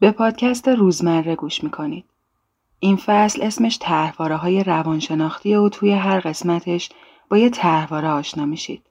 [0.00, 2.04] به پادکست روزمره گوش می‌کنید.
[2.78, 6.90] این فصل اسمش تحواره های روانشناختی و توی هر قسمتش
[7.30, 8.82] با یه تحواره آشنا میشید.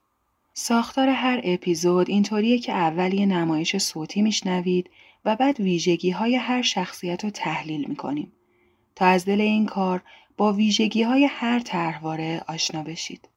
[0.54, 4.90] ساختار هر اپیزود اینطوریه که اول یه نمایش صوتی میشنوید
[5.26, 8.32] و بعد ویژگی های هر شخصیت رو تحلیل می‌کنیم
[8.96, 10.02] تا از دل این کار
[10.38, 13.30] با ویژگی های هر طرحواره آشنا بشید.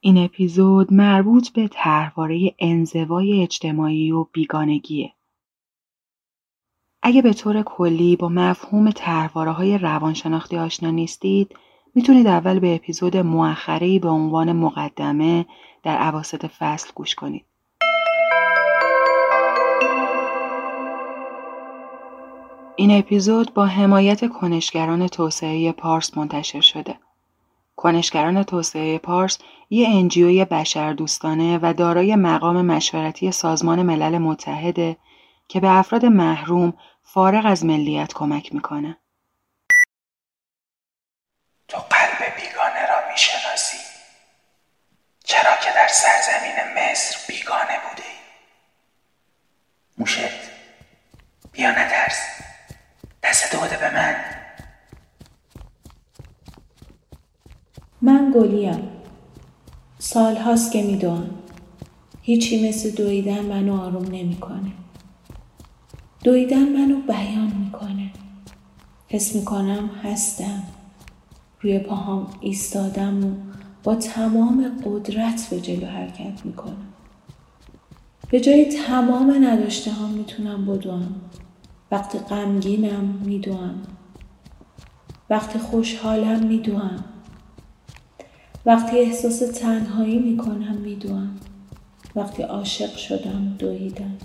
[0.00, 5.12] این اپیزود مربوط به طرحواره انزوای اجتماعی و بیگانگیه.
[7.02, 11.56] اگه به طور کلی با مفهوم طرحواره های روانشناختی آشنا نیستید،
[11.94, 15.46] می‌تونید اول به اپیزود مؤخره‌ای به عنوان مقدمه
[15.82, 17.44] در عواسط فصل گوش کنید.
[22.76, 26.96] این اپیزود با حمایت کنشگران توسعه پارس منتشر شده.
[27.76, 29.38] کنشگران توسعه پارس
[29.70, 34.96] یه انجیوی بشر دوستانه و دارای مقام مشورتی سازمان ملل متحده
[35.50, 38.96] که به افراد محروم فارغ از ملیت کمک می‌کنه.
[41.68, 43.76] تو قلب بیگانه را می‌شناسی.
[45.24, 48.14] چرا که در سرزمین مصر بیگانه بوده ای
[49.98, 50.50] موشت
[51.52, 52.20] بیا نترس.
[53.22, 54.24] دست بده به من.
[58.02, 59.02] من گلیم.
[59.98, 61.42] سال هاست که میدوم.
[62.22, 64.79] هیچی مثل دویدن منو آروم نمی‌کنه.
[66.24, 68.10] دویدن منو بیان می‌کنه.
[69.08, 70.62] حس می‌کنم هستم.
[71.60, 73.34] روی پاهام ایستادم و
[73.84, 76.86] با تمام قدرت به جلو حرکت می‌کنم.
[78.30, 81.14] به جای تمام نداشته هم می‌تونم بدوم.
[81.90, 83.82] وقتی غمگینم میدوم.
[85.30, 87.04] وقتی خوشحالم میدوم.
[88.66, 91.30] وقتی احساس تنهایی می‌کنم میدوم.
[92.16, 94.18] وقتی عاشق شدم دویدم.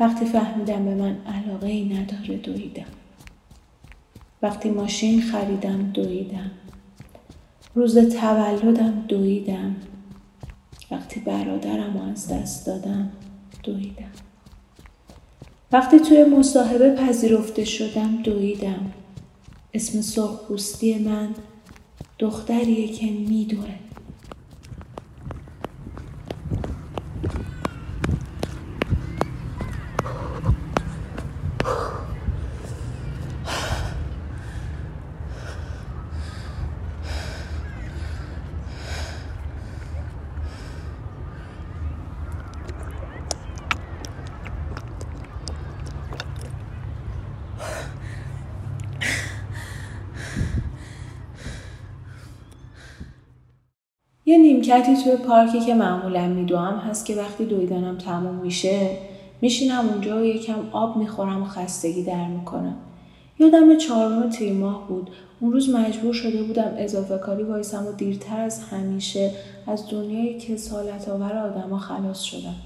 [0.00, 2.84] وقتی فهمیدم به من علاقه ای نداره دویدم.
[4.42, 6.50] وقتی ماشین خریدم دویدم.
[7.74, 9.76] روز تولدم دویدم.
[10.90, 13.10] وقتی برادرم از دست دادم
[13.62, 14.12] دویدم.
[15.72, 18.92] وقتی توی مصاحبه پذیرفته شدم دویدم.
[19.74, 21.28] اسم سرخپوستی من
[22.18, 23.89] دختریه که میدوه
[54.30, 58.90] یه نیمکتی توی پارکی که معمولا میدوام هست که وقتی دویدنم تموم میشه
[59.40, 62.74] میشینم اونجا و یکم آب می‌خورم و خستگی در می‌کنم.
[63.38, 65.10] یادم چهارم تیر ماه بود.
[65.40, 69.30] اون روز مجبور شده بودم اضافه کاری وایسم و دیرتر از همیشه
[69.66, 72.56] از دنیای کسالت آور آدما خلاص شدم.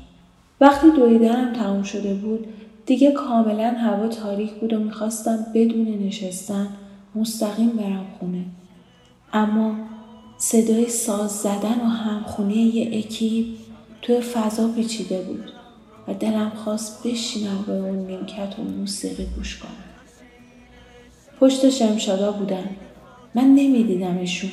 [0.61, 2.47] وقتی دویدنم تموم شده بود
[2.87, 6.69] دیگه کاملا هوا تاریک بود و می‌خواستم بدون نشستن
[7.15, 8.45] مستقیم برم خونه.
[9.33, 9.75] اما
[10.45, 13.47] صدای ساز زدن و همخونه یه اکیپ
[14.03, 15.53] توی فضا پیچیده بود
[16.09, 19.71] و دلم خواست بشینم به اون نیمکت و موسیقی گوش کنم.
[21.41, 22.77] پشت شمشادا بودن.
[23.35, 24.51] من نمیدیدمشون.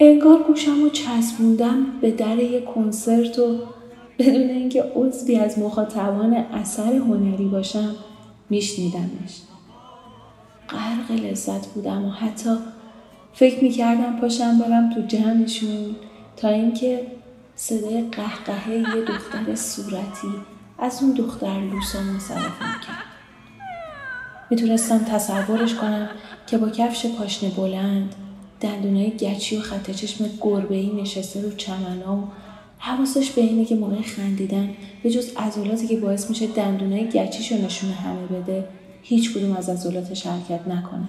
[0.00, 3.58] انگار گوشم رو چسبوندم به در یه کنسرت و
[4.18, 7.94] بدون اینکه عضوی از مخاطبان اثر هنری باشم
[8.50, 9.40] میشنیدمش.
[10.68, 12.50] غرق لذت بودم و حتی
[13.34, 15.96] فکر می‌کردم پاشم برم تو جمعشون
[16.36, 17.06] تا اینکه
[17.56, 20.28] صدای قهقهه یه دختر صورتی
[20.78, 23.04] از اون دختر لوسا منصرفم کرد
[24.50, 26.08] می‌تونستم تصورش کنم
[26.46, 28.14] که با کفش پاشنه بلند
[28.60, 32.28] دندونای گچی و خط چشم گربه ای نشسته رو چمنا و
[32.78, 34.70] حواسش به اینه که موقع خندیدن
[35.02, 38.64] به جز عضلاتی که باعث میشه دندونای گچیش رو نشون همه بده
[39.02, 41.08] هیچ کدوم از عضلاتش حرکت نکنه.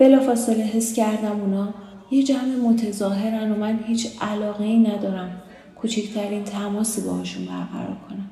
[0.00, 1.74] بلافاصله حس کردم اونا
[2.10, 5.42] یه جمع متظاهرن و من هیچ علاقه ای ندارم
[5.76, 8.30] کوچکترین تماسی باهاشون برقرار کنم.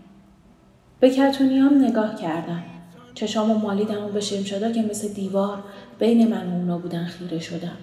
[1.01, 2.63] به کتونیام نگاه کردم.
[3.15, 5.65] چشامو مالیدم و به شمشادا که مثل دیوار
[5.99, 7.77] بین من و اونا بودن خیره شدم.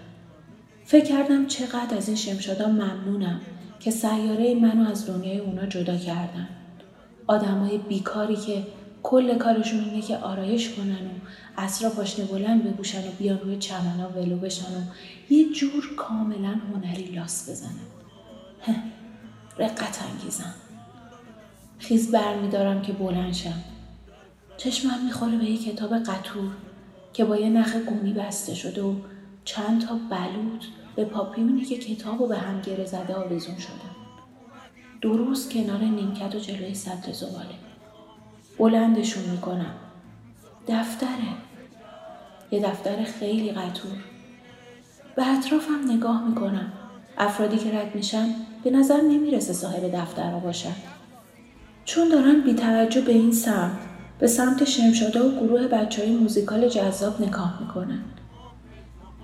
[0.86, 3.42] فکر کردم چقدر از این شمشادا ممنونم
[3.80, 6.48] که سیاره منو از دنیای اونا جدا کردن.
[7.28, 8.64] آدمای بیکاری که
[9.08, 11.10] کل کارشون اینه که آرایش کنن و
[11.58, 14.82] اسرا پاشنه بلند بپوشن و بیان روی چمنا ولو بشن و
[15.34, 17.86] یه جور کاملا هنری لاس بزنن.
[19.58, 20.54] رقت انگیزن
[21.80, 23.64] خیز برمیدارم که بلند شم.
[24.58, 26.52] چشمم می‌خوره به یک کتاب قطور
[27.14, 28.96] که با یه نخ گونی بسته شده و
[29.46, 30.64] چند تا بلوط
[30.96, 33.96] به پاپیونی که کتاب و به هم گره زده آویزون شدن.
[35.02, 37.65] درست کنار نیمکت و جلوی سطل زباله.
[38.58, 39.76] بلندشون می‌کنم.
[40.68, 41.10] دفتره.
[42.52, 43.98] یه دفتر خیلی قطور.
[45.16, 46.72] به اطرافم نگاه می‌کنم.
[47.18, 48.30] افرادی که رد میشن
[48.64, 50.76] به نظر نمی‌رسه صاحب دفتر را باشن.
[51.86, 53.78] چون دارن بی توجه به این سمت
[54.20, 58.04] به سمت شمشاده و گروه بچه های موزیکال جذاب نگاه می‌کنن.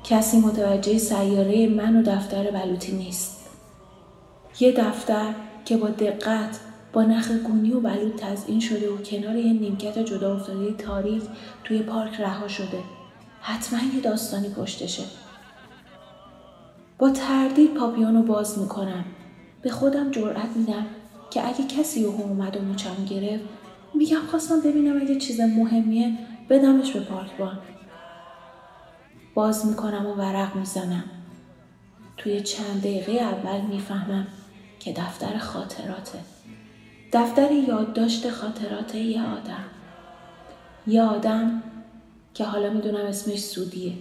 [0.04, 3.38] کسی متوجه سیاره من و دفتر بلوطی نیست.
[4.60, 5.34] یه دفتر
[5.66, 6.60] که با دقت
[6.93, 11.23] با نخ گونی و بلوط تزئین شده و کنار یه نیمکت جدا افتاده تاریک
[11.63, 12.79] توی پارک رها شده.
[13.41, 15.03] حتما یه داستانی پشتشه.
[16.97, 19.05] با تردید پاپیونو باز می‌کنم.
[19.61, 20.85] به خودم جرأت میدم
[21.31, 23.43] که اگه کسی او اومد و موچم گرفت
[23.93, 26.17] میگم خواستم ببینم اگه چیز مهمیه
[26.49, 27.59] بدمش به پارکبان
[29.33, 31.03] باز می‌کنم و ورق می‌زنم.
[32.17, 34.27] توی چند دقیقه اول می‌فهمم
[34.79, 36.19] که دفتر خاطراته.
[37.13, 39.66] دفتر یادداشت خاطرات یه آدم.
[40.88, 41.63] یه آدم
[42.34, 43.94] که حالا می‌دونم اسمش سودیه.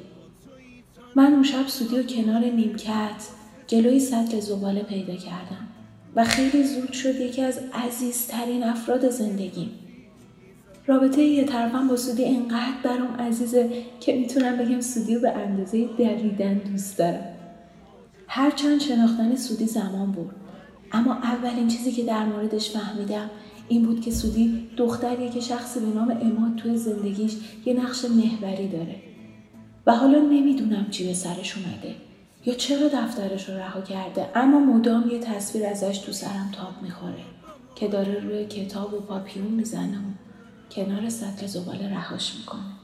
[1.16, 3.28] من اون شب سودی و کنار نیمکت
[3.66, 5.68] جلوی سطل زباله پیدا کردم
[6.16, 9.70] و خیلی زود شد یکی از عزیزترین افراد زندگیم.
[10.86, 13.70] رابطه یه طرفم با سودی انقدر برام عزیزه
[14.00, 17.24] که می‌تونم بگم سودی رو به اندازه دویدن دوست دارم.
[18.28, 20.30] هرچند شناختن سودی زمان بود
[20.92, 23.30] اما اولین چیزی که در موردش فهمیدم
[23.68, 27.32] این بود که سودی دختریه که شخصی به نام اماد توی زندگیش
[27.66, 28.96] یه نقش محوری داره.
[29.86, 31.94] و حالا نمی‌دونم چی به سرش اومده
[32.46, 37.24] یا چرا دفترش رو رها کرده اما مدام یه تصویر ازش تو سرم تاب می‌خوره
[37.74, 40.10] که داره روی کتاب و پاپیون می‌زنه و
[40.70, 42.79] کنار سطل زباله رهاش می‌کنه.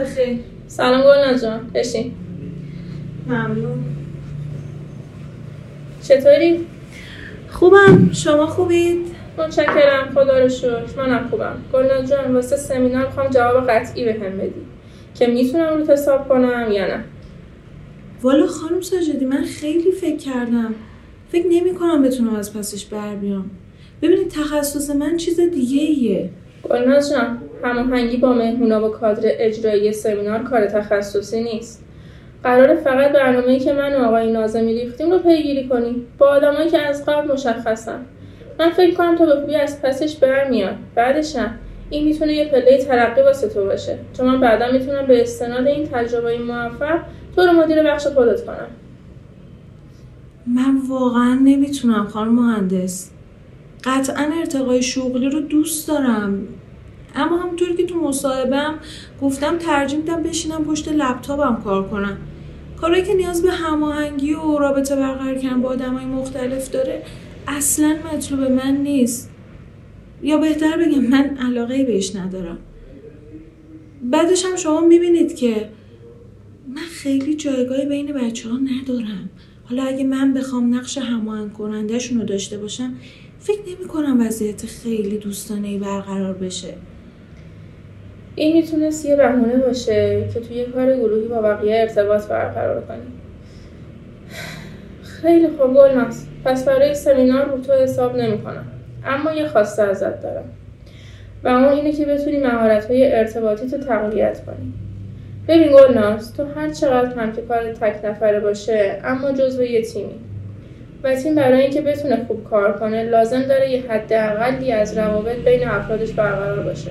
[0.00, 1.70] بخیر سلام گلنا جان.
[1.74, 2.12] بشین.
[3.26, 3.84] ممنون.
[6.02, 6.66] چطوری؟
[7.48, 8.10] خوبم.
[8.12, 9.06] شما خوبید؟
[9.38, 10.10] متشکرم.
[10.14, 10.82] خدا رو شکر.
[10.96, 11.56] منم خوبم.
[11.72, 14.60] گلنا جان واسه سمینار می‌خوام جواب قطعی بهم بدی.
[15.14, 17.04] که می‌تونم رو حساب کنم یا نه؟
[18.22, 20.74] والا خانم ساجدی من خیلی فکر کردم.
[21.32, 23.50] فکر نمی کنم بتونم از پسش بر بیام.
[24.02, 26.30] ببینید تخصص من چیز دیگه ایه
[26.62, 31.84] گلناز جان هماهنگی با مهمونا و کادر اجرایی سمینار کار تخصصی نیست.
[32.42, 36.78] قرار فقط برنامه‌ای که من و آقای نازمی ریختیم رو پیگیری کنی با آدمایی که
[36.78, 38.00] از قبل مشخصن.
[38.58, 40.74] من فکر کنم تو به خوبی از پسش برمیاد.
[40.94, 41.54] بعدشم
[41.90, 43.98] این می‌تونه یه پله ترقی واسه تو باشه.
[44.16, 46.98] چون من بعدا می‌تونم به استناد این تجربه موفق
[47.36, 48.66] تو رو مدیر بخش خودت کنم.
[50.46, 53.10] من واقعا نمی‌تونم خانم مهندس.
[53.84, 56.48] قطعا ارتقای شغلی رو دوست دارم.
[57.14, 58.74] اما همونطور که تو مصاحبم
[59.22, 62.16] گفتم ترجیح میدم بشینم پشت لپتاپم کار کنم.
[62.80, 67.02] کارهایی که نیاز به هماهنگی و رابطه برقرار کردن با آدمای مختلف داره
[67.48, 69.30] اصلا مطلوب من نیست.
[70.22, 72.58] یا بهتر بگم من علاقه بهش ندارم.
[74.02, 75.68] بعدش هم شما می‌بینید که
[76.68, 79.30] من خیلی جایگاهی بین بچه ها ندارم.
[79.64, 82.94] حالا اگه من بخوام نقش هماهنگ کنندهشون رو داشته باشم
[83.40, 86.74] فکر نمی کنم وضعیت خیلی دوستانه برقرار بشه.
[88.34, 92.98] این می‌تونست یه بهونه باشه که توی کار گروهی با بقیه ارتباط برقرار کنی.
[95.02, 98.64] خیلی خوب گلناز پس برای سمینار رو تو حساب نمی‌کنم.
[99.06, 100.44] اما یه خواسته ازت دارم.
[101.44, 104.72] و اون اینه که بتونی مهارت‌های ارتباطی تو تقویت کنی.
[105.48, 110.14] ببین گلناز تو هر چقدر هم که کار تک نفره باشه اما جزو یه تیمی.
[111.02, 115.68] و تیم برای اینکه بتونه خوب کار کنه لازم داره یه حداقلی از روابط بین
[115.68, 116.90] افرادش برقرار باشه.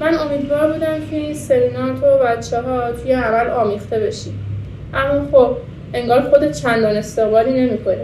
[0.00, 4.30] من امیدوار بودم که این سمینار تو و بچه ها توی عمل آمیخته بشی.
[4.94, 5.56] اما خب
[5.94, 8.02] انگار خودت چندان استقبالی نمی‌کنی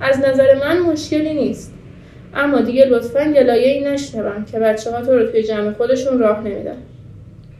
[0.00, 1.74] از نظر من مشکلی نیست.
[2.34, 6.40] اما دیگه لطفا گلایه ای نشنوم که بچه ها تو رو توی جمع خودشون راه
[6.40, 6.76] نمیدن.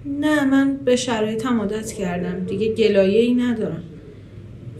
[0.04, 2.44] نه من به شرایطم عادت کردم.
[2.44, 3.82] دیگه گلایه ای ندارم.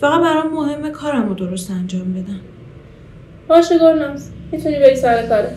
[0.01, 2.41] فقط برام مهمه کارم رو درست انجام بدم.
[3.49, 5.57] باشه گلناز می‌تونی بری سر کارت.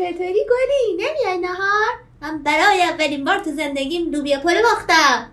[0.00, 1.90] چطوری گلی؟ نمیای نهار؟
[2.22, 5.30] من برای اولین بار تو زندگیم لوبیا پلو پختم.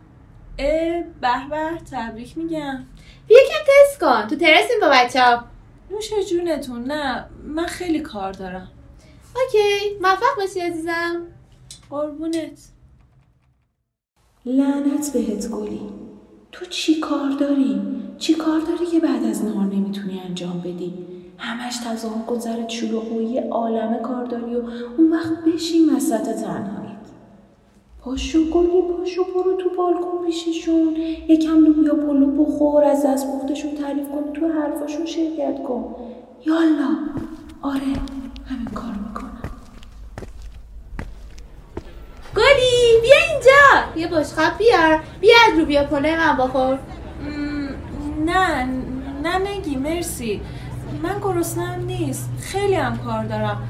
[0.60, 2.86] اه به به تبریک میگم.
[3.28, 4.28] بیا کم تست کن.
[4.28, 5.44] تو تراسیم با بچه ها.
[5.92, 8.72] نوش جونتون نه من خیلی کار دارم.
[9.36, 11.22] okay موفق باشی عزیزم.
[11.90, 12.60] قربونت.
[14.46, 15.82] لعنت بهت گلی.
[16.52, 17.82] تو چی کار داری؟
[18.18, 20.94] چی کار داری که بعد از نهار نمی‌تونی انجام بدی؟
[21.38, 24.62] همش تظاهر کن سرت شلوغ و یه عالمه کار داری و
[24.98, 26.98] اون وقت بشین وسط تنهاییت
[28.02, 30.96] پاشو گلی پاشو برو تو بالکن پیششون.
[31.28, 35.96] یکم لوبیا پلو بخور از دست پختشون تعریف کن تو حرفاشون شرکت کن.
[36.46, 36.98] یالا.
[37.62, 37.82] آره
[38.46, 39.42] همین کار می‌کنم.
[42.36, 44.00] گلی بیا اینجا.
[44.02, 45.04] یه بشقاب بیار.
[45.22, 46.80] بیا از لوبیا پلو من بخور.
[48.26, 48.66] نه
[49.24, 50.42] نه نگی مرسی.
[51.04, 52.30] من گرسنم نیست.
[52.42, 53.68] خیلی هم کار دارم.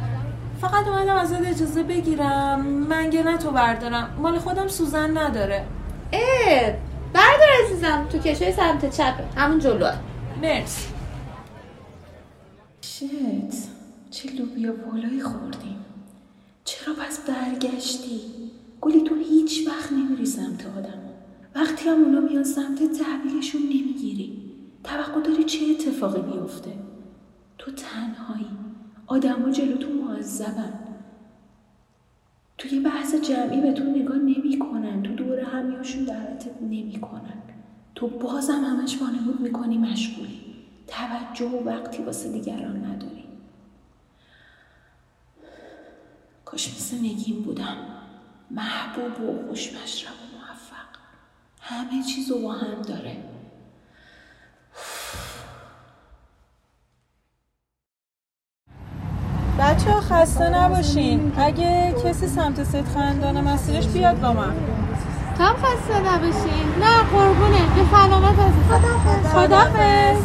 [0.62, 2.62] فقط اومدم ازت اجازه بگیرم.
[2.66, 4.10] منگنه تو بردارم.
[4.22, 5.66] مال خودم سوزن نداره.
[6.14, 6.74] اه
[7.14, 8.08] بردار عزیزم.
[8.12, 9.24] تو کشوی سمت چپه.
[9.36, 9.94] همون جلوه.
[10.42, 10.88] مرسی.
[12.82, 13.08] شت
[14.12, 15.86] چه لوبیا پلوی خوردیم.
[16.64, 18.22] چرا پس برگشتی؟
[18.82, 21.00] گلی تو هیچ وقت نمیری سمت آدم.
[21.56, 24.42] وقتی هم اونا میان سمت تحویلشون نمی‌گیری.
[24.84, 26.72] توقع داری چه اتفاقی بیفته؟
[27.58, 28.50] تو تنهایی.
[29.08, 30.74] آدما جلو تو معذبن.
[32.58, 35.04] توی بحث جمعی به تو نگاه نمی‌کنن.
[35.04, 37.42] تو دور همیاشون دعوتت نمی‌کنن.
[37.96, 40.42] تو بازم همش وانمود می‌کنی مشغولی.
[40.88, 43.24] توجه و وقتی واسه دیگران نداری.
[46.46, 47.78] کاش مثل نگین بودم.
[48.52, 51.00] محبوب و خوشمشرب و موفق.
[51.62, 53.18] همه چیز رو با هم داره.
[59.88, 61.34] بچه ها خسته نباشین.
[61.38, 64.54] اگه کسی سمت سید خندانه مسیرش بیاد با من.
[65.38, 67.76] تو هم خسته نباشی نه قربونه.
[67.76, 69.00] به سلامت عزیزم.
[69.34, 70.18] خدافز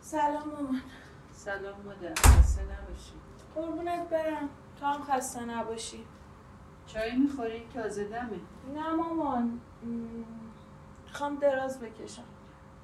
[0.00, 0.82] سلام مامان
[1.32, 3.12] سلام مادر خسته نباشی.
[3.54, 4.48] قربونت برم.
[4.80, 6.04] تو هم خسته نباشی.
[6.86, 8.40] چای می‌خوری؟ تازه دمه.
[8.74, 9.60] نه مامان.
[11.06, 12.22] می‌خوام دراز بکشم.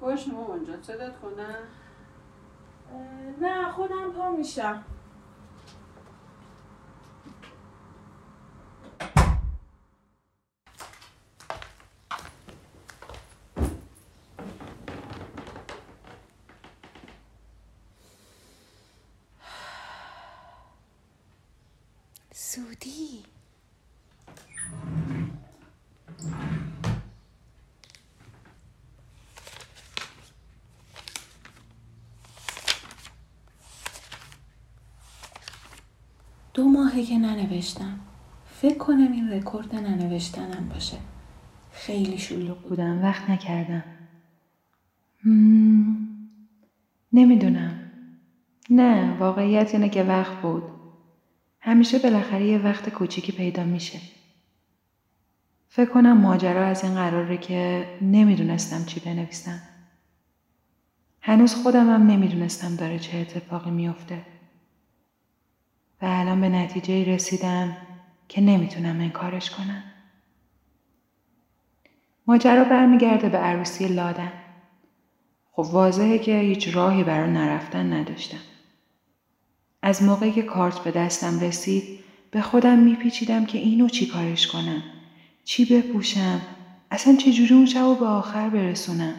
[0.01, 1.55] باش مامان جان صدات کنم
[3.41, 4.83] نه خودم پا میشم.
[36.53, 37.99] دو ماهه که ننوشتم.
[38.45, 40.97] فکر کنم این رکورد ننوشتنم باشه.
[41.71, 42.69] خیلی شلوغ بود.
[42.69, 43.83] بودم وقت نکردم.
[45.25, 46.07] مم،
[47.13, 47.91] نمی‌دونم.
[48.69, 50.63] نه واقعیت اینه که وقت بود.
[51.61, 53.99] همیشه بالاخره یه وقت کوچیکی پیدا میشه.
[55.69, 59.61] فکر کنم ماجرا از این قراره که نمی‌دونستم چی بنویسم.
[61.21, 64.21] هنوز خودم هم نمی‌دونستم داره چه اتفاقی میافته.
[66.01, 67.77] و الان به نتیجه رسیدم
[68.27, 69.83] که نمی‌تونم انکارش کنم.
[72.27, 74.31] ماجرا برمیگرده به عروسی لادن.
[75.51, 78.37] خب واضحه که هیچ راهی برای نرفتن نداشتم.
[79.81, 81.99] از موقعی که کارت به دستم رسید
[82.31, 84.83] به خودم میپیچیدم که اینو چی کارش کنم؟
[85.43, 86.41] چی بپوشم؟
[86.91, 89.13] اصلا چجوری اون شب به آخر برسونم؟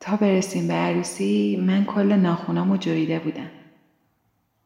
[0.00, 3.50] تا برسیم به عروسی من کل ناخونامو جویده بودم.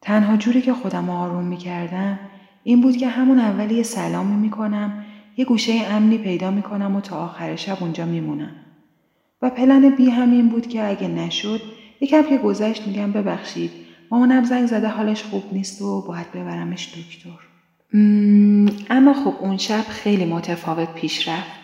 [0.02, 2.18] تنها جوری که خودم آروم می‌کردم
[2.62, 5.04] این بود که همون اول یه سلامی می‌کنم
[5.36, 8.50] یه گوشه امنی پیدا می‌کنم و تا آخر شب اونجا میمونم.
[9.42, 11.60] و پلن بی هم این بود که اگه نشد
[12.00, 13.70] یکم که گذشت میگم ببخشید
[14.10, 17.40] مامانم زنگ زده حالش خوب نیست و باید ببرمش دکتر.
[18.90, 21.60] اما خب اون شب خیلی متفاوت پیش رفت.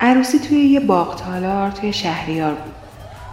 [0.00, 2.74] عروسی توی یه باغ تالار توی شهریار بود.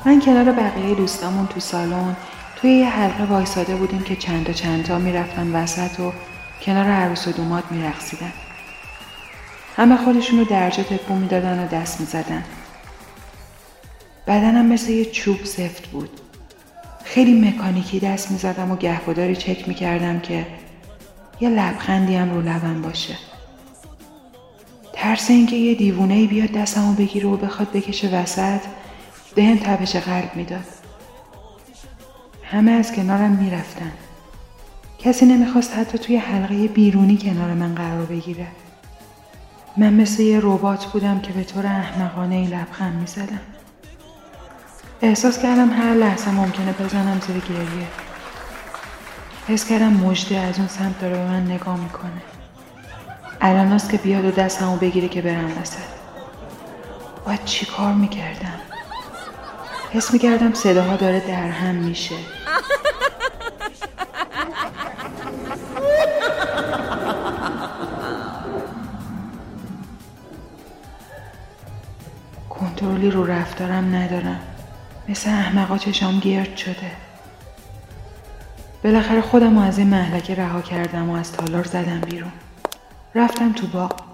[0.05, 2.15] من کنار بقیه دوستامون تو سالن
[2.61, 6.13] توی یه حلقه وایساده بودیم که چند تا چند تا می‌رفتن وسط و
[6.61, 8.33] کنار عروس و دومات میرقصیدن.
[9.75, 12.43] همه خودشونو درجا تکون می‌دادن و دست می‌زدن.
[14.27, 16.09] بدنم مثل یه چوب سفت بود.
[17.03, 20.47] خیلی مکانیکی دست می‌زدم و گهگداری چک می‌کردم که
[21.39, 23.17] یه لبخندی هم رو لبم باشه.
[24.93, 28.61] ترس اینکه یه دیوونه بیاد دستمو بگیره و بخواد بکشه وسط
[29.35, 30.80] بهم تپش قلب می‌داد.
[32.51, 33.91] همه از کنارم می‌رفتن.
[34.99, 38.47] کسی نمی‌خواست حتی توی حلقه بیرونی کنار من قرار بگیره.
[39.77, 43.39] من مثل یه ربات بودم که به طور احمقانه ای لبخند می‌زدم.
[45.01, 47.87] احساس کردم هر لحظه ممکنه بزنم زیر گریه.
[49.47, 52.21] حس کردم مجده از اون سمت داره به من نگاه می‌کنه.
[53.41, 55.77] الان که بیاد و دستمو بگیره که برم وسط.
[57.25, 58.59] باید چی کار می‌کردم؟
[59.91, 62.15] حس می‌کردم صداها داره در هم میشه.
[72.49, 74.39] کنترلی رو رفتارم ندارم.
[75.09, 76.91] مثل احمقا چشام گرد شده.
[78.83, 82.31] بالاخره خودم از این محلکه رها کردم و از تالار زدم بیرون.
[83.15, 84.10] رفتم تو باغ.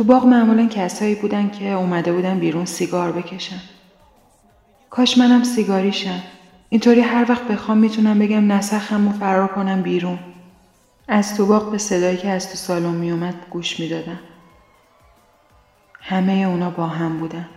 [0.00, 3.60] تو باغ معمولا کسایی بودن که اومده بودن بیرون سیگار بکشن.
[4.90, 6.22] کاش منم سیگاریشم.
[6.68, 10.18] اینطوری هر وقت بخوام می‌تونم بگم نسخم و فرار کنم بیرون.
[11.08, 14.18] از تو باغ به صدایی که از تو سالن میومد گوش می‌دادم.
[16.00, 17.48] همه اونا با هم بودن.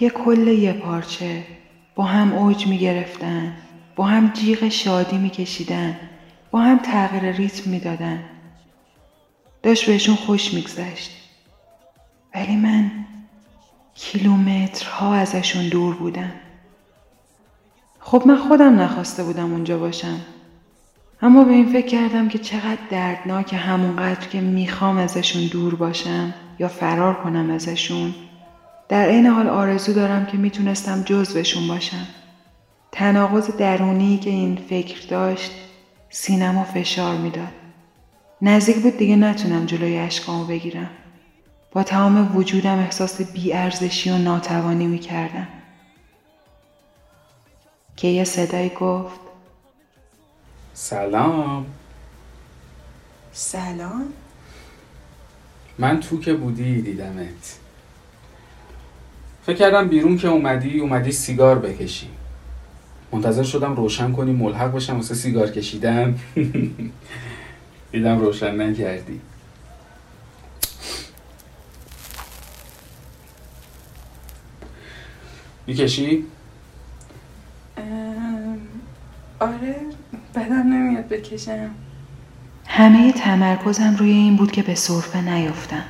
[0.00, 1.42] یه کل یه پارچه.
[1.94, 3.52] با هم اوج می‌گرفتن.
[3.96, 5.96] با هم جیغ شادی میکشیدن.
[6.50, 8.18] با هم تغییر ریتم می‌دادن.
[9.66, 11.10] داشت بهشون خوش میگذشت.
[12.34, 12.90] ولی من
[13.94, 16.32] کیلومترها ازشون دور بودم.
[18.00, 20.20] خب من خودم نخواسته بودم اونجا باشم.
[21.22, 26.68] اما به این فکر کردم که چقدر دردناک همونقدر که می‌خوام ازشون دور باشم یا
[26.68, 28.14] فرار کنم ازشون.
[28.88, 32.06] در این حال آرزو دارم که می‌تونستم جزوشون باشم.
[32.92, 35.52] تناقض درونی که این فکر داشت
[36.10, 37.65] سینما فشار می‌داد.
[38.42, 40.90] نزدیک بود دیگه نتونم جلوی اشکامو بگیرم.
[41.72, 45.48] با تمام وجودم احساس بیارزشی و ناتوانی می‌کردم.
[47.96, 49.20] که یه صدایی گفت
[50.74, 51.66] سلام.
[53.32, 54.04] سلام.
[55.78, 57.58] من تو که بودی دیدمت.
[59.46, 62.08] فکر کردم بیرون که اومدی اومدی سیگار بکشی.
[63.12, 66.18] منتظر شدم روشن کنی ملحق باشم واسه سیگار کشیدن.
[67.96, 69.20] دیدم روشن نکردی
[75.66, 76.24] می‌کشی؟
[79.40, 79.76] آره
[80.34, 81.70] بدم نمیاد بکشم.
[82.66, 85.84] همه تمرکزم روی این بود که به صرفه نیفتم.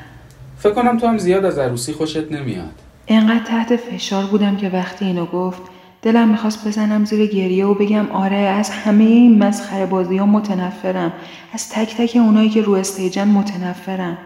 [0.59, 2.83] فکر کنم تو هم زیاد از عروسی خوشت نمیاد.
[3.09, 5.63] انقدر تحت فشار بودم که وقتی اینو گفت
[6.07, 11.13] دلم می‌خواست بزنم زیر گریه و بگم آره از همه این مسخره بازی ها متنفرم.
[11.53, 14.19] از تک تک اونایی که رو استیجن متنفرم.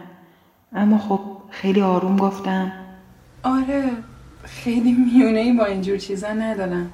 [0.72, 2.72] اما خب خیلی آروم گفتم.
[3.42, 3.90] آره
[4.44, 6.92] خیلی میونه ای با اینجور چیزا ندارم.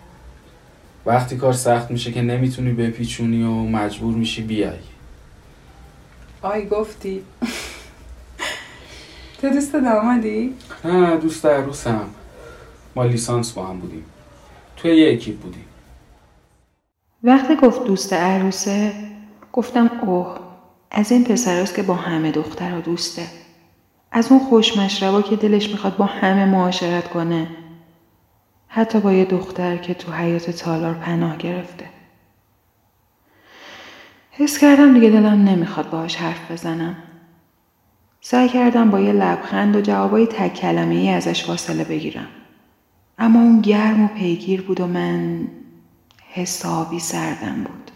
[1.07, 4.79] وقتی کار سخت میشه که نمی‌تونی بپیچونی و مجبور میشی بیای.
[6.43, 7.23] آی گفتی.
[9.41, 12.05] تو دوست دامادی؟ نه دوست عروسم.
[12.97, 14.05] ما لیسانس با هم بودیم.
[14.77, 15.65] توی یه اکیپ بودیم
[17.23, 18.93] وقتی گفت دوست عروسه
[19.53, 20.39] گفتم اوه
[20.91, 23.27] از این پسراست که با همه دختر دوسته.
[24.13, 27.47] از اون خوشمشربا که دلش می‌خواد با همه معاشرت کنه.
[28.69, 31.85] حتی با یه دختر که تو حیات تالار پناه گرفته.
[34.31, 36.97] حس کردم دیگه دلم نمی‌خواد باهاش حرف بزنم.
[38.21, 42.29] سعی کردم با یه لبخند و جوابای تک کلمه ای ازش فاصله بگیرم.
[43.19, 45.49] اما اون گرم و پیگیر بود و من
[46.33, 47.91] حسابی سردم بود.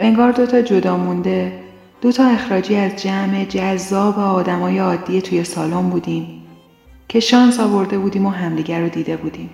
[0.00, 1.64] انگار دوتا جدا مونده
[2.00, 6.42] دوتا اخراجی از جمع جذاب آدمای عادی توی سالن بودیم
[7.08, 9.50] که شانس آورده بودیم و همدیگر رو دیده بودیم.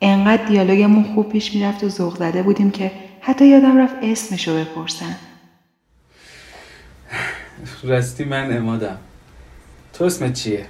[0.00, 5.16] انقدر دیالوگمون خوب پیش می‌رفت و ذوق زده بودیم که حتی یادم رفت اسمشو بپرسن.
[7.82, 8.98] راستی من امادم.
[9.92, 10.66] تو اسمت چیه؟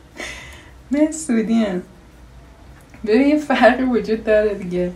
[0.90, 1.82] من سودیم
[3.06, 4.92] ببین یه فرقی وجود داره دیگه.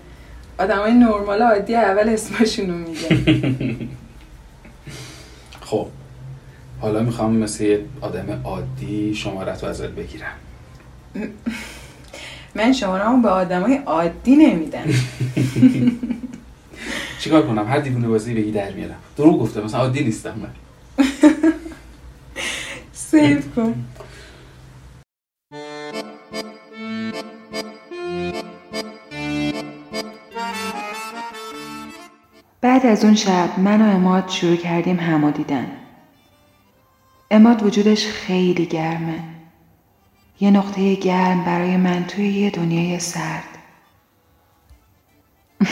[0.59, 3.89] آدم های نرمال عادی اول اسمشونو میگن.
[5.61, 5.87] خب
[6.81, 10.33] حالا می‌خوام مثل یه آدم عادی شمارت رو ازت بگیرم.
[12.55, 14.85] من شمارمو به آدم های عادی نمیدم.
[17.21, 18.99] چیکار کنم؟ هر دیوونه بازی بگی در میارم.
[19.17, 20.51] دروغ گفته مثلا عادی نیستم من.
[22.93, 23.59] سیف
[32.61, 35.67] بعد از اون شب من و اماد شروع کردیم همو دیدن.
[37.31, 39.21] اماد وجودش خیلی گرمه.
[40.41, 43.59] یه نقطه گرم برای من توی یه دنیای سرد.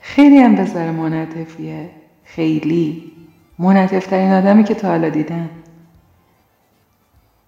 [0.00, 1.90] خیلی هم بذاره منطفیه
[2.24, 3.09] خیلی.
[3.60, 5.50] منطفترین آدمی که تا حالا دیدم.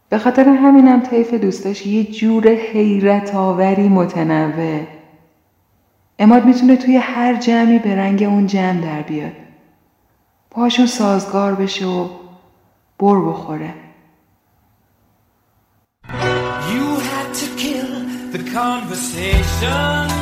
[0.08, 4.80] به خاطر همینم طیف دوستاش یه جور حیرت آوری متنوع.
[6.18, 9.32] اماد می‌تونه توی هر جمعی به رنگ اون جمع در بیاد.
[10.50, 12.08] پاشون سازگار بشه و
[12.98, 13.74] بر بخوره.
[16.72, 17.92] You had to kill
[18.32, 20.21] the conversation.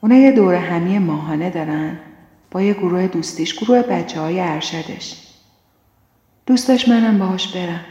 [0.00, 1.98] اونا یه دور همی ماهانه دارن
[2.50, 5.26] با یه گروه دوستیش گروه بچه های ارشدش
[6.46, 7.84] دوستاش منم باهاش برم.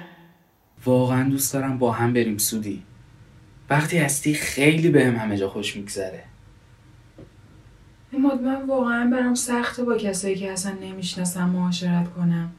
[0.86, 2.84] واقعا دوست دارم با هم بریم سودی.
[3.70, 6.24] وقتی هستی خیلی بهم همه جا خوش میگذره.
[8.14, 12.52] اماد من واقعا برام سخته با کسایی که اصلا نمی‌شناسم معاشرت کنم.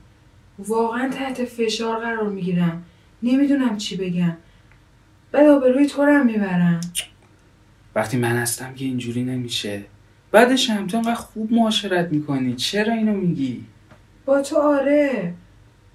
[0.59, 2.83] واقعا تحت فشار قرار می‌گیرم.
[3.23, 4.37] نمی‌دونم چی بگم.
[5.33, 6.81] بعد آبروی تو رو هم می‌برم.
[7.99, 9.83] وقتی من هستم که اینجوری نمیشه.
[10.33, 12.55] بعدش هم تو انقدر خوب معاشرت می‌کنی.
[12.55, 13.65] چرا اینو میگی؟
[14.25, 15.35] با تو آره.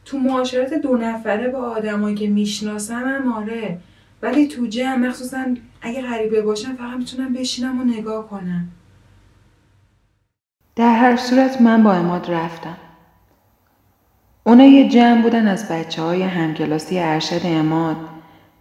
[0.05, 3.77] تو معاشرت دو نفره با آدمایی که می‌شناسم هم آره.
[4.21, 5.45] ولی تو جمع مخصوصا
[5.81, 8.67] اگه غریبه باشم فقط می‌تونم بشینم و نگاه کنم.
[10.75, 12.77] در هر صورت من با اماد رفتم.
[14.43, 17.97] اونا یه جمع بودن از بچه های همکلاسی ارشد اماد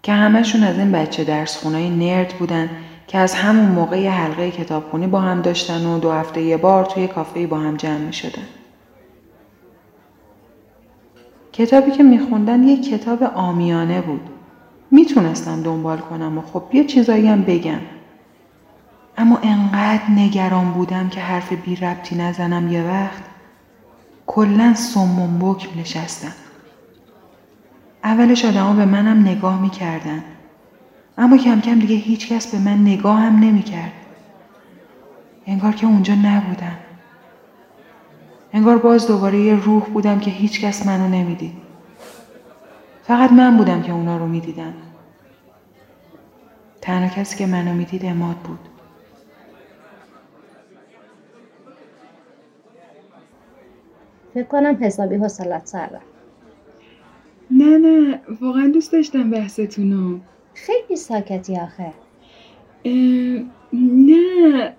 [0.03, 2.71] که همشون از این بچه درس خونای نرد بودن
[3.07, 7.09] که از همون موقع حلقه کتابخونی با هم داشتن و دو هفته یه بار توی
[7.09, 8.47] کافه با هم جمع می شدن.
[11.53, 14.21] کتابی که میخوندن یه کتاب آمیانه بود.
[14.91, 17.81] می‌تونستم دنبال کنم و خب یه چیزایی هم بگم.
[19.19, 23.23] اما انقدر نگران بودم که حرف بی ربطی نزنم یه وقت
[24.27, 26.33] کلا سمون بکم نشستم.
[28.05, 30.25] اولش آدما به منم نگاه می‌کردن.
[31.19, 33.93] اما کم کم دیگه هیچ کس به من نگاه هم نمی کرد.
[35.47, 36.79] انگار که اونجا نبودم.
[38.53, 41.53] انگار باز دوباره یه روح بودم که هیچ کس منو نمی‌دید.
[43.03, 44.75] فقط من بودم که اونا رو می‌دیدم.
[46.81, 48.59] تنها کسی که منو می‌دید اماد بود.
[54.35, 56.07] فکر کنم حسابی حسلت سر رفت.
[57.51, 60.19] نه نه واقعا دوست داشتم بحثتونو
[60.55, 61.93] خیلی ساکتی آخه.
[63.73, 64.75] نه.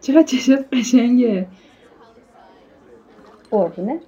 [0.00, 1.46] چقدر چشات قشنگه.
[3.50, 4.00] قربونت.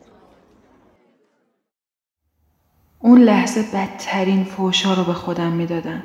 [2.99, 6.03] اون لحظه بدترین فوشا رو به خودم می‌دادم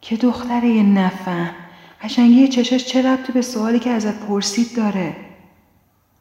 [0.00, 1.54] که دختر یه نفهم.
[2.02, 5.16] قشنگی چشاش چه ربطی به سوالی که ازت پرسید داره.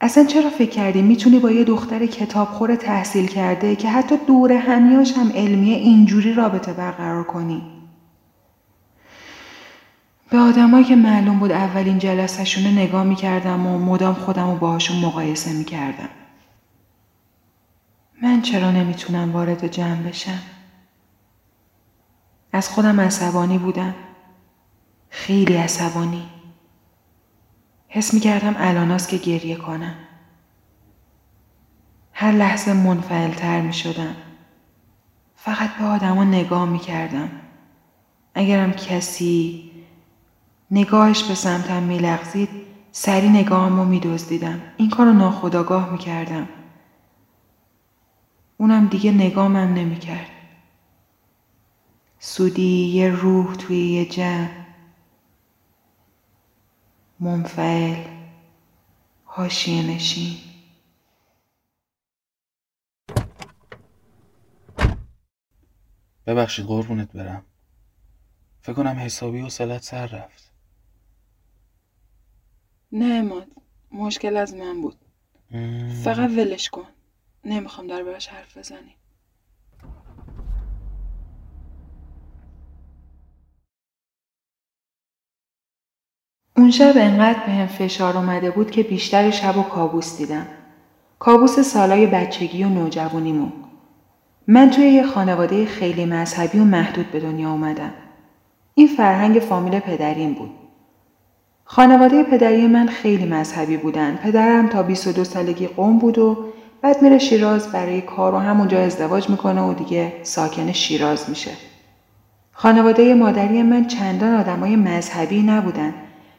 [0.04, 5.14] اصلا چرا فکر کردی می‌تونی با یه دختر کتابخور تحصیل کرده که حتی دور همیاش
[5.14, 7.62] هم علمیه اینجوری رابطه برقرار کنی
[10.30, 15.54] به آدمایی که معلوم بود اولین جلسهشونه نگاه می‌کردم و مدام خودم رو باهاشون مقایسه
[15.54, 16.10] می‌کردم
[18.22, 20.40] من چرا نمی‌تونم وارد جمع بشم؟
[22.54, 23.96] از خودم عصبانی بودم.
[25.10, 26.24] خیلی عصبانی.
[27.94, 29.96] حس می‌کردم الاناست که گریه کنم.
[32.14, 34.16] هر لحظه منفعلتر می شدم.
[35.36, 37.30] فقط به آدما نگاه می کردم.
[38.34, 39.72] اگرم کسی
[40.72, 42.50] نگاهش به سمتم می لغزید
[42.92, 44.62] سری نگاهم رو می دزدیدم.
[44.78, 46.50] این کار رو ناخداگاه می کردم.
[48.58, 50.30] اونم دیگه نگامم نمی کرد.
[52.20, 54.61] سودی یه روح توی یه جمع
[57.24, 58.08] منفعل
[59.24, 60.38] حاشیه نشین
[66.26, 67.46] ببخشید قربونت برم.
[68.62, 70.54] فکر کنم حسابی و سلت سر رفت.
[72.92, 73.48] نه اماد.
[73.92, 74.98] مشکل از من بود.
[76.04, 76.88] فقط ولش کن.
[77.44, 78.96] نمی‌خوام دربارش حرف بزنی.
[86.58, 90.48] اون شب انقدر به هم فشار اومده بود که بیشتر شب و کابوس دیدم.
[91.20, 93.52] کابوس سالای بچگی و نوجوانیمون.
[94.48, 97.92] من توی یه خانواده خیلی مذهبی و محدود به دنیا اومدم.
[98.74, 100.50] این فرهنگ فامیل پدریم بود.
[101.64, 104.16] خانواده پدری من خیلی مذهبی بودن.
[104.16, 106.46] پدرم تا 22 سالگی قوم بود و
[106.82, 111.52] بعد میره شیراز برای کار و همونجا ازدواج می‌کنه و دیگه ساکن شیراز میشه.
[112.52, 115.94] خانواده مادری من چندان آدمای مذهبی نبودن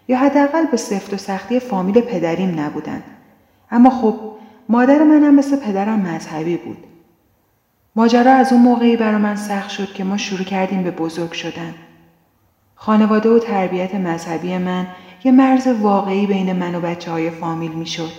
[0.08, 3.02] یا حداقل به سفت و سختی فامیل پدریم نبودن.
[3.70, 4.14] اما خب
[4.68, 6.76] مادر منم مثل پدرم مذهبی بود.
[7.96, 11.74] ماجرا از اون موقعی برا من سخت شد که ما شروع کردیم به بزرگ شدن.
[12.74, 14.86] خانواده و تربیت مذهبی من
[15.24, 18.10] یه مرز واقعی بین من و بچه های فامیل می شد.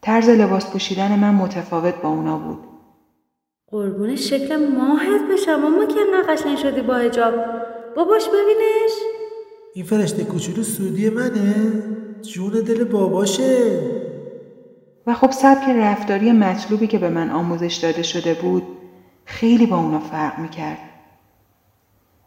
[0.00, 2.58] طرز لباس پوشیدن من متفاوت با اونا بود.
[3.70, 7.34] قربون شکل ماهت بشم اما که قشنگ شدی با هجاب
[7.96, 9.19] باباش ببینش
[9.80, 11.54] این فرشته کوچولو سودی منه
[12.22, 13.80] جون دل باباشه
[15.06, 18.62] و خب سبک رفتاری مطلوبی که به من آموزش داده شده بود
[19.24, 20.78] خیلی با اونا فرق می‌کرد.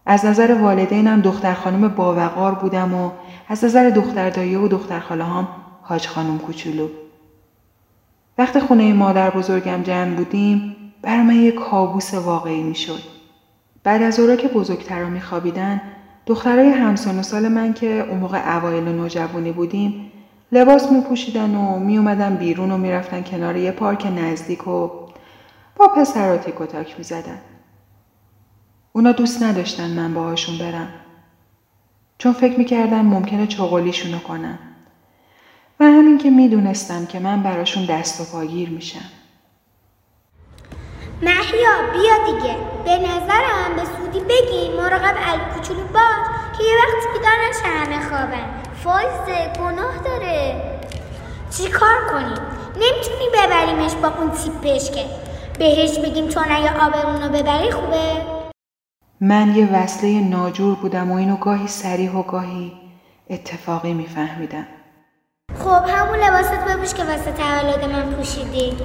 [0.06, 3.12] از نظر والدینم دختر خانم باوقار بودم و
[3.48, 5.48] از نظر دختر دایه و دختر خاله هم
[5.82, 6.88] حاج خانم کوچولو.
[8.38, 13.02] وقتی خونه مادر بزرگم جمع بودیم بر من یک کابوس واقعی می‌شد.
[13.84, 15.82] بعد از اورا که بزرگترا میخوابیدن
[16.26, 20.12] دخترای همسان و سال من که اون موقع اوایل نوجوانی بودیم
[20.52, 24.88] لباس می پوشیدن و می اومدن بیرون و می‌رفتن کنار یه پارک نزدیک و
[25.76, 27.42] با پسرا تیک و تاک می زدن.
[28.94, 30.88] اونا دوست نداشتن من باهاشون برم.
[32.18, 34.60] چون فکر می‌کردن ممکنه چغلیشونو کنم.
[35.80, 39.06] و همین که می‌دونستم که من براشون دست و پاگیر میشم.
[41.22, 42.56] محیا بیا دیگه.
[42.86, 48.10] به نظرم به سودی بگیم مراقب علی کوچولو باش که یه وقت بیدار نشه همه
[48.10, 48.64] خوابن.
[48.84, 50.62] فایزه گناه داره.
[51.58, 52.38] چی کار کنیم؟
[52.76, 55.06] نمی‌تونی ببریمش با اون تیپش که
[55.60, 58.12] بهش بگیم تو نیا آبرونو ببری خوبه؟
[59.22, 62.74] من یه وصله ناجور بودم و اینو گاهی سریح و گاهی
[63.30, 64.68] اتفاقی میفهمیدم.
[65.60, 68.78] خب همون لباست بپوش که واسه تولد من پوشیدی.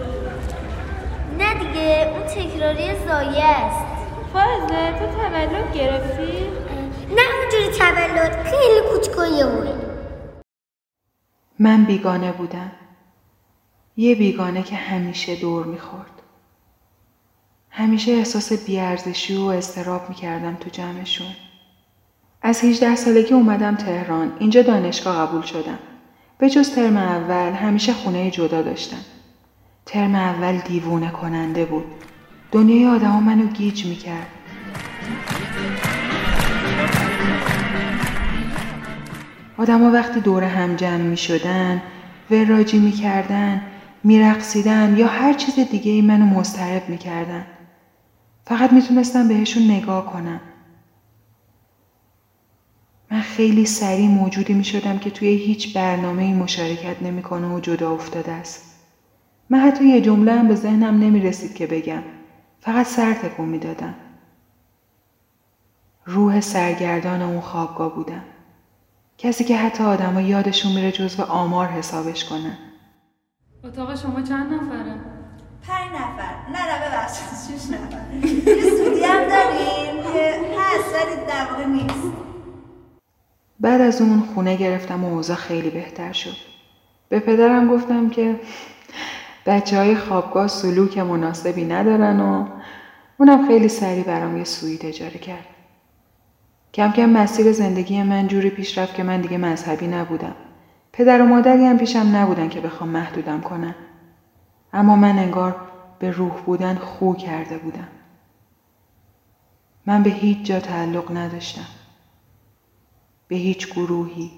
[1.38, 3.87] نه دیگه اون تکراری زایه است.
[4.33, 6.46] فازه تو تولد گرفتی؟
[7.16, 9.88] نه اونجوری تولد خیلی کوچکویه بود
[11.59, 12.72] من بیگانه بودم.
[13.96, 16.22] یه بیگانه که همیشه دور می‌خورد.
[17.70, 21.35] همیشه احساس بیارزشی و استراب می‌کردم تو جمعشون.
[22.42, 24.33] از 18 سالگی اومدم تهران.
[24.38, 25.79] اینجا دانشگاه قبول شدم.
[26.38, 29.17] به جز ترم اول همیشه خونه جدا داشتم.
[29.88, 31.85] ترم اول دیوونه کننده بود.
[32.53, 34.27] دنیای آدما منو گیج می‌کرد.
[39.59, 41.83] آدما وقتی دور هم جمع می شدن
[42.31, 43.62] وراجی می‌کردن
[44.05, 47.46] میرقصیدن یا هر چیز دیگه ای منو مضطرب می‌کردن
[48.44, 50.40] فقط می‌تونستم بهشون نگاه کنم
[53.11, 57.94] من خیلی سریع موجودی می شدم که توی هیچ برنامه ای مشارکت نمی‌کنه و جدا
[57.94, 58.67] افتاده است.
[59.50, 62.02] من حتی یه جمله هم به ذهنم نمی رسید که بگم.
[62.61, 63.94] فقط سر تکون می دادم.
[66.06, 68.24] روح سرگردان اون خوابگاه بودم.
[69.18, 72.58] کسی که حتی آدما یادشون میره جزو آمار حسابش کنن.
[73.64, 74.94] اتاق شما چند نفره؟
[75.62, 81.52] پنج نفر نه نه ببخشید شیش نفر یه سودی هم داریم که هست ولی در
[81.52, 82.16] واقع نیست
[83.61, 86.37] بعد از اون خونه گرفتم و اوضاع خیلی بهتر شد.
[87.08, 88.40] به پدرم گفتم که
[89.48, 92.46] بچه های خوابگاه سلوک مناسبی ندارن و
[93.18, 95.46] اونم خیلی سریع برام یه سویت اجاره کرد.
[96.74, 100.34] کم کم مسیر زندگی من جوری پیش رفت که من دیگه مذهبی نبودم.
[100.92, 103.74] پدر و مادری هم پیشم نبودن که بخوام محدودم کنن.
[104.72, 105.56] اما من انگار
[105.98, 107.88] به روح بودن خو کرده بودم.
[109.87, 111.66] من به هیچ جا تعلق نداشتم.
[113.28, 114.30] به هیچ گروهی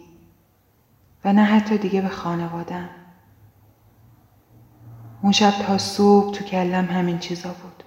[1.25, 2.89] و نه حتی دیگه به خانوادم.
[5.23, 7.83] اون شب تا صبح تو کلم همین چیزا بود.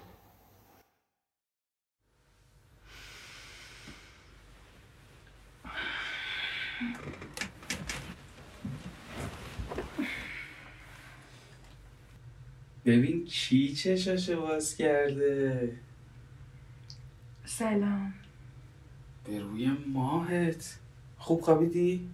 [12.85, 15.79] ببین کی چشاشو باز کرده
[17.45, 18.13] سلام
[19.25, 20.77] به روی ماهت
[21.17, 22.09] خوب خوابیدی؟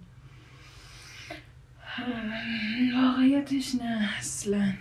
[2.94, 4.72] واقعیتش نه اصلا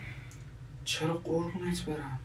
[0.89, 2.19] چرا قربونت برم؟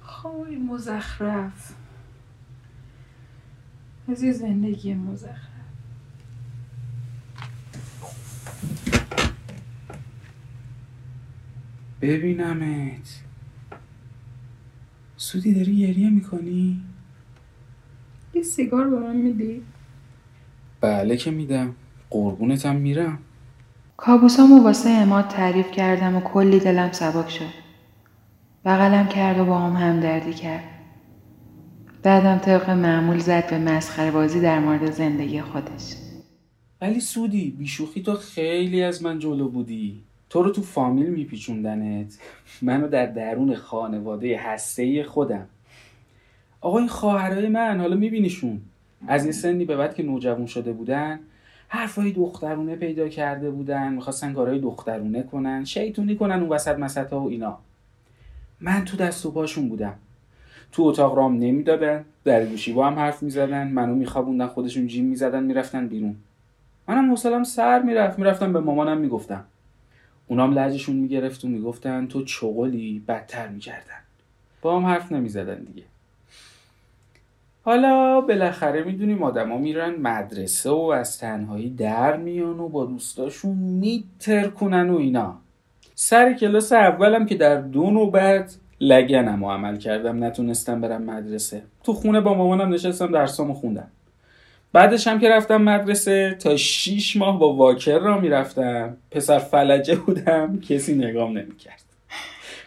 [0.00, 1.74] خوابی مزخرف
[4.08, 5.36] از یه زندگی مزخرف
[12.00, 13.22] ببینمت
[15.16, 16.82] سودی داری گریه می‌کنی؟
[18.34, 19.62] یه سیگار به من میدی؟
[20.80, 21.74] بله که میدم
[22.10, 23.18] قربونتم میرم
[23.96, 27.66] کابوسامو واسه اماد تعریف کردم و کلی دلم سبک شد.
[28.64, 30.64] بغلم کرد و با هم همدردی کرد.
[32.02, 35.94] بعدم طبق معمول زد به مسخره بازی در مورد زندگی خودش.
[36.80, 40.02] ولی سودی بیشوخی تو خیلی از من جلو بودی.
[40.30, 42.18] تو رو تو فامیل میپیچوندنت.
[42.62, 45.46] منو در درون خانواده هسته خودم.
[46.60, 48.60] آقا این خواهرای من حالا میبینیشون.
[49.06, 51.20] از یه سنی به بعد که نوجوان شده بودن
[51.68, 57.16] حرفای دخترونه پیدا کرده بودن می‌خواستن کارهای دخترونه کنن شیطونی کنن اون وسط مسط و
[57.16, 57.58] اینا.
[58.60, 59.94] من تو دست و پاشون بودم.
[60.72, 65.44] تو اتاق رام نمی‌دادن در گوشی با هم حرف می‌زدن منو میخوابوندن خودشون جیم می‌زدن
[65.44, 66.16] می‌رفتن بیرون.
[66.88, 69.44] منم حوصلم سر می‌رفت می‌رفتم به مامانم می‌گفتم.
[70.26, 74.00] اونام لجشون می‌گرفت و می‌گفتن تو چغلی بدتر می‌کردن.
[74.62, 75.82] با هم حرف نمی‌زدن دیگه.
[77.66, 84.90] حالا بالاخره می‌دونیم آدما میرن مدرسه و از تنهایی در میان و با دوستاشون میترکنن
[84.90, 85.38] و اینا.
[85.94, 91.62] سر کلاس اولم که در دو نوبت لگنم و عمل کردم نتونستم برم مدرسه.
[91.84, 93.88] تو خونه با مامانم نشستم درسامو خوندم.
[94.72, 98.96] بعدش هم که رفتم مدرسه تا شیش ماه با واکر را می‌رفتم.
[99.10, 101.82] پسر فلجه بودم کسی نگام نمی‌کرد.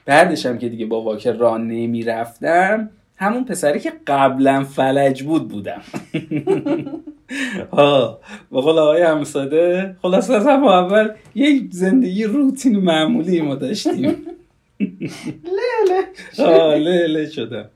[0.06, 5.82] بعدش هم که دیگه با واکر را نمی‌رفتم همون پسری که قبلا فلج بود بودم.
[7.74, 8.20] ها
[8.52, 14.16] با قول آقای همساده خلاص از هم اول یک زندگی روتین و معمولی ما داشتیم.
[14.80, 17.70] لیله لیله شدم.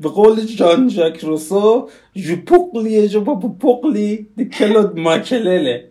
[0.00, 5.88] به قول جان ژاک روسو جو پقلی جو با پقلی دی کلود ماکلله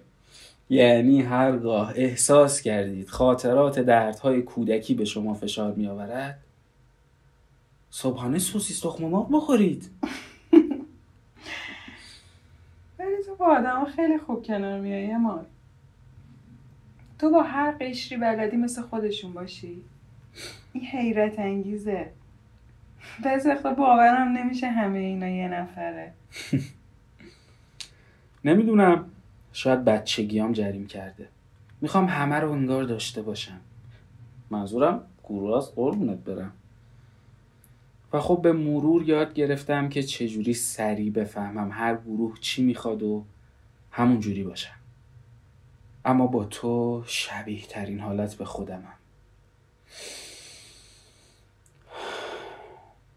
[0.69, 6.39] یعنی هرگاه احساس کردید خاطرات دردهای کودکی به شما فشار می آورد
[7.91, 9.89] صبحانه سوسیس تخم مرغ بخورید.
[12.99, 15.45] ولی تو با آدم خیلی خوب کنار میایی ما
[17.19, 19.81] تو با هر قشری بلدی مثل خودشون باشی.
[20.73, 22.11] این حیرت انگیزه.
[23.23, 26.13] بعضی وقتا باورم نمیشه همه اینا یه نفره.
[28.45, 29.05] نمی‌دونم.
[29.53, 31.27] شاید بچگیام جریم کرده.
[31.81, 33.59] می‌خوام همه رو انگار داشته باشم.
[34.49, 36.51] منظورم گروه از قربونت برم.
[38.13, 43.23] و خب به مرور یاد گرفتم که چجوری سریع بفهمم هر گروه چی می‌خواد و
[43.91, 44.75] همون جوری باشم
[46.05, 48.93] اما با تو شبیه ترین حالت به خودمم.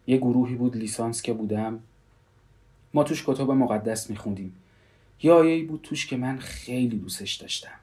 [0.06, 1.80] یه گروهی بود لیسانس که بودم.
[2.94, 4.54] ما توش کتاب مقدس میخوندیم.
[5.22, 7.78] یه آیه بود توش که من خیلی دوستش داشتم.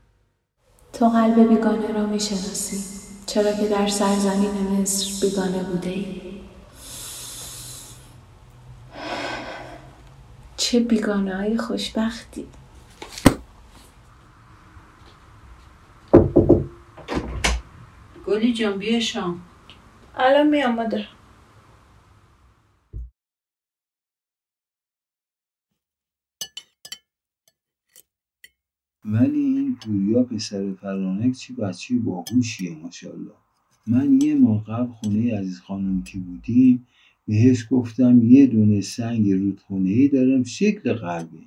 [0.94, 3.00] تو قلب بیگانه را می‌شناسی.
[3.26, 6.29] چرا که در سرزمین مصر بیگانه بوده ای
[10.70, 12.46] چه بیگانه های خوشبختی.
[18.26, 19.42] گلی جان بیا شام.
[20.16, 21.06] الان میام مادر.
[29.06, 33.36] ولی این پوریا پسر فرانک چی بچه باهوشیه ماشاءالله.
[33.88, 36.88] من یه ماه قبل خونه عزیز خانم که بودیم
[37.30, 41.40] بهش گفتم یه دونه سنگ رودخونه ای دارم شکل قلبه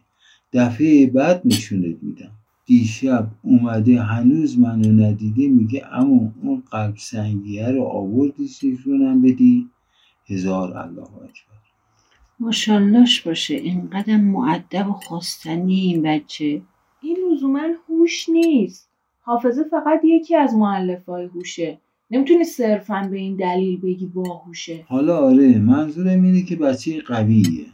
[0.53, 2.31] دفعه بعد نشونت میدم.
[2.67, 9.69] دیشب اومده هنوز منو ندیده میگه اما اون قلب سنگیه رو آوردیش نشونم بدی.
[10.27, 11.59] هزار الله اکبر.
[12.41, 16.63] ماشاللهش باشه اینقدر معدب و خواستنی این بچه.
[17.01, 18.89] این لزوما هوش نیست.
[19.21, 21.79] حافظه فقط یکی از معلف های هوشه.
[22.13, 24.85] نمی‌تونی صرفا به این دلیل بگی باهوشه.
[24.89, 27.67] حالا آره منظورم اینه که بچه قویه.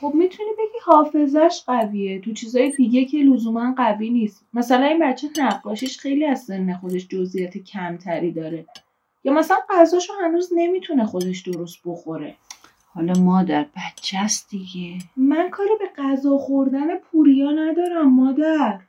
[0.00, 2.20] خب می‌تونی بگی حافظش قویه.
[2.20, 4.46] تو چیزای دیگه که لزوما قوی نیست.
[4.54, 8.66] مثلا این بچه نقاشیش خیلی از سن خودش جزئیات کمتری داره.
[9.24, 12.34] یا مثلا غذاشو هنوز نمی‌تونه خودش درست بخوره.
[12.94, 14.98] حالا مادر بچه است دیگه.
[15.16, 18.80] من کاری به غذا خوردن پوریا ندارم مادر.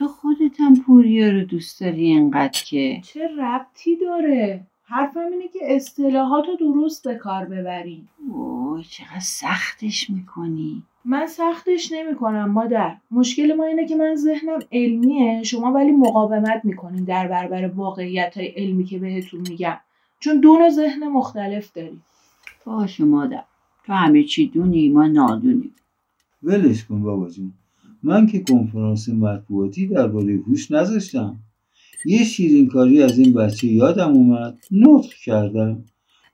[0.00, 5.58] تو خودت هم پوریا رو دوست داری اینقدر که؟ چه ربطی داره؟ حرفم اینه که
[5.62, 8.04] اصطلاحات رو درست به کار ببری.
[8.28, 10.82] اوه چقدر سختش می‌کنی.
[11.04, 12.96] من سختش نمی‌کنم مادر.
[13.10, 18.46] مشکل ما اینه که من ذهنم علمیه شما ولی مقاومت می‌کنین در برابر واقعیت های
[18.46, 19.76] علمی که بهتون میگم.
[20.20, 22.00] چون دو نوع ذهن مختلف داری.
[22.66, 23.44] باشه مادر.
[23.86, 25.74] تو همه چی دونی ما نادونیم.
[26.42, 27.52] ولش کن بابا جون.
[28.02, 31.36] من که کنفرانس مطبوعاتی درباره هوش نذاشتم.
[32.04, 34.58] یه شیرین کاری از این بچه یادم اومد.
[34.70, 35.84] نطق کردم.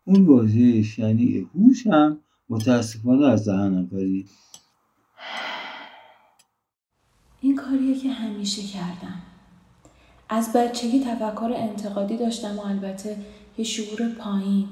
[0.05, 4.29] اون واژه شنیع هوش هم متاسفانه از دهنم پرید
[7.41, 9.23] این کاریه که همیشه کردم.
[10.29, 13.17] از بچگی تفکر انتقادی داشتم و البته
[13.59, 14.69] یه شعور پایین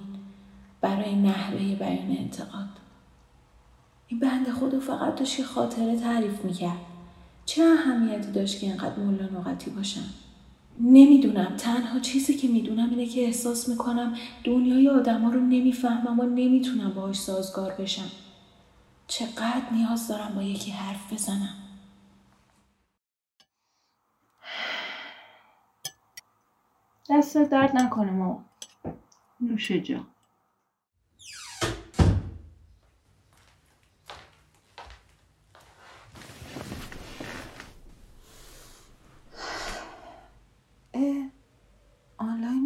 [0.80, 2.73] برای نحوه بیان انتقاد.
[4.14, 6.78] این بنده خدا فقط داشت یه خاطره تعریف می‌کرد.
[7.46, 10.04] چه اهمیتی داشت که اینقدر ملا نقطی باشم
[10.80, 11.56] نمی‌دونم.
[11.56, 17.16] تنها چیزی که می‌دونم اینه که احساس می‌کنم دنیای آدما رو نمی‌فهمم و نمی‌تونم باهاش
[17.16, 18.10] سازگار بشم.
[19.06, 21.54] چقدر نیاز دارم با یکی حرف بزنم؟
[27.10, 28.44] دست درد نکنه ماما.
[29.40, 30.06] نوش جان.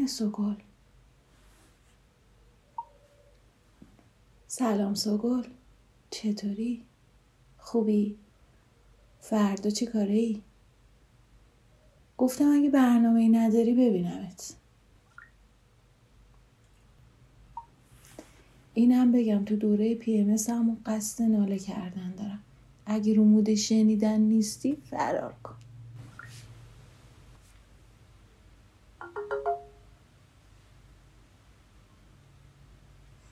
[0.09, 0.55] سوگل
[4.47, 5.45] سلام سوگل
[6.11, 6.83] چطوری؟
[7.59, 8.17] خوبی؟
[9.21, 10.43] فردا چی کاره ای؟
[12.19, 14.55] گفتم اگه برنامه ای نداری ببینمت
[18.75, 22.43] اینم بگم تو دوره پی ام همون قصد ناله کردن دارم
[22.87, 25.57] اگه رو مود شنیدن نیستی فرار کن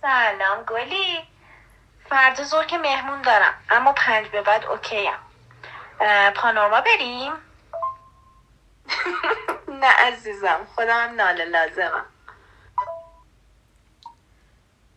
[0.06, 1.18] سلام گلی.
[2.08, 3.54] فردا زور که مهمون دارم.
[3.70, 5.12] اما پنج به بعد اوکیم.
[6.34, 7.32] پانورما بریم؟
[9.80, 12.04] نه عزیزم خودم ناله لازمم.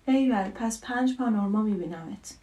[0.07, 2.34] ایول پس پنج پانورما میبینمت.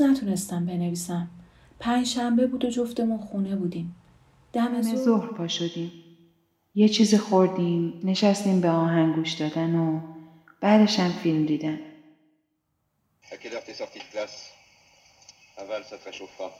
[0.00, 1.28] نتونستم بنویسم
[1.80, 3.96] پنج شنبه بود و جفتمون خونه بودیم
[4.52, 5.92] دم ظهر پا شدیم
[6.74, 10.00] یه چیزی خوردیم نشستیم به آهنگ گوش دادن و
[10.60, 11.78] بعدش هم فیلم دیدن
[15.60, 16.50] Aval, ça te réchauffe pas.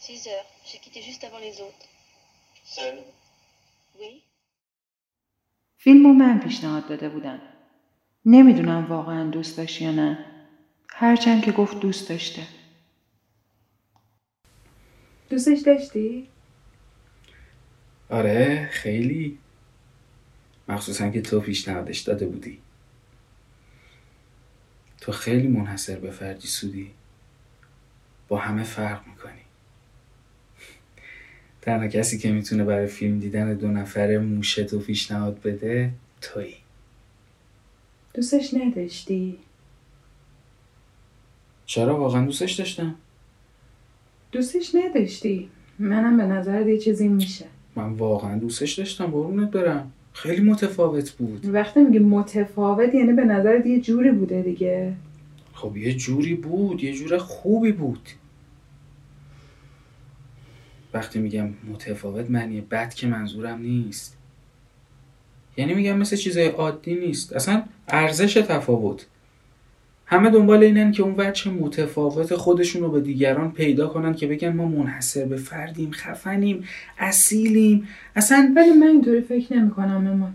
[0.00, 0.46] 6 heures.
[0.66, 1.86] J'ai quitté juste avant les autres.
[2.64, 2.96] Seul
[4.00, 4.22] Oui.
[5.76, 7.40] فیلم رو من پیشنهاد داده بودم
[8.24, 10.33] نمی‌دونم واقعا دوست داشت یا نه
[10.96, 12.42] هرچند که گفت دوست داشته.
[15.30, 16.28] دوستش داشتی؟
[18.08, 19.38] آره خیلی.
[20.68, 22.58] مخصوصا که تو پیشنهادش داده بودی.
[25.00, 26.90] تو خیلی منحصر به فردی سودی.
[28.28, 29.40] با همه فرق می‌کنی.
[31.62, 36.56] تنها کسی که می‌تونه برای فیلم دیدن دو نفره موشه تو پیشنهاد بده تویی.
[38.14, 39.38] دوستش نداشتی؟
[41.74, 42.94] چرا واقعا دوستش داشتم؟
[44.32, 45.48] دوستش نداشتی.
[45.78, 47.44] منم به نظر یه چیزی میشه.
[47.76, 49.92] من واقعا دوستش داشتم قربونت برم.
[50.12, 51.46] خیلی متفاوت بود.
[51.46, 54.92] وقتی میگه متفاوت یعنی به نظر یه جوری بوده دیگه.
[55.52, 58.08] خب یه جوری بود یه جور خوبی بود.
[60.94, 64.16] وقتی میگم متفاوت معنی بد که منظورم نیست.
[65.56, 67.32] یعنی میگم مثل چیزای عادی نیست.
[67.32, 69.06] اصلا ارزش تفاوت.
[70.06, 74.52] همه دنبال اینن که اون وجه متفاوت خودشون رو به دیگران پیدا کنن که بگن
[74.52, 76.64] ما منحصر به فردیم خفنیم
[76.98, 77.88] اصیلیم.
[78.16, 80.30] اصلا ولی من اینطوری فکر نمی کنم اما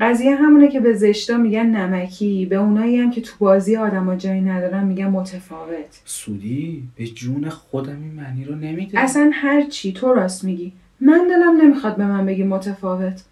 [0.00, 4.40] قضیه همونه که به زشتا میگن نمکی به اونایی هم که تو بازی آدما جایی
[4.40, 6.00] ندارن میگن متفاوت.
[6.04, 9.00] سودی؟ به جون خودم این معنی رو نمیده.
[9.00, 10.72] اصلا هر چی تو راست میگی.
[11.00, 13.22] من دلم نمی‌خواد به من بگی متفاوت.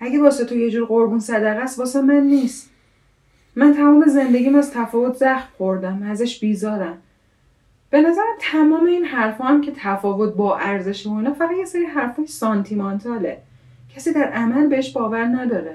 [0.00, 2.70] اگه واسه تو یه جور قربون صدقه است واسه من نیست.
[3.56, 6.98] من تمام زندگیم از تفاوت زخم خوردم ازش بیزارم.
[7.90, 12.26] به نظرم تمام این حرفا هم که تفاوت با ارزش و فقط یه سری حرفای
[12.26, 13.38] سانتیمانتاله.
[13.96, 15.74] کسی در عمل بهش باور نداره.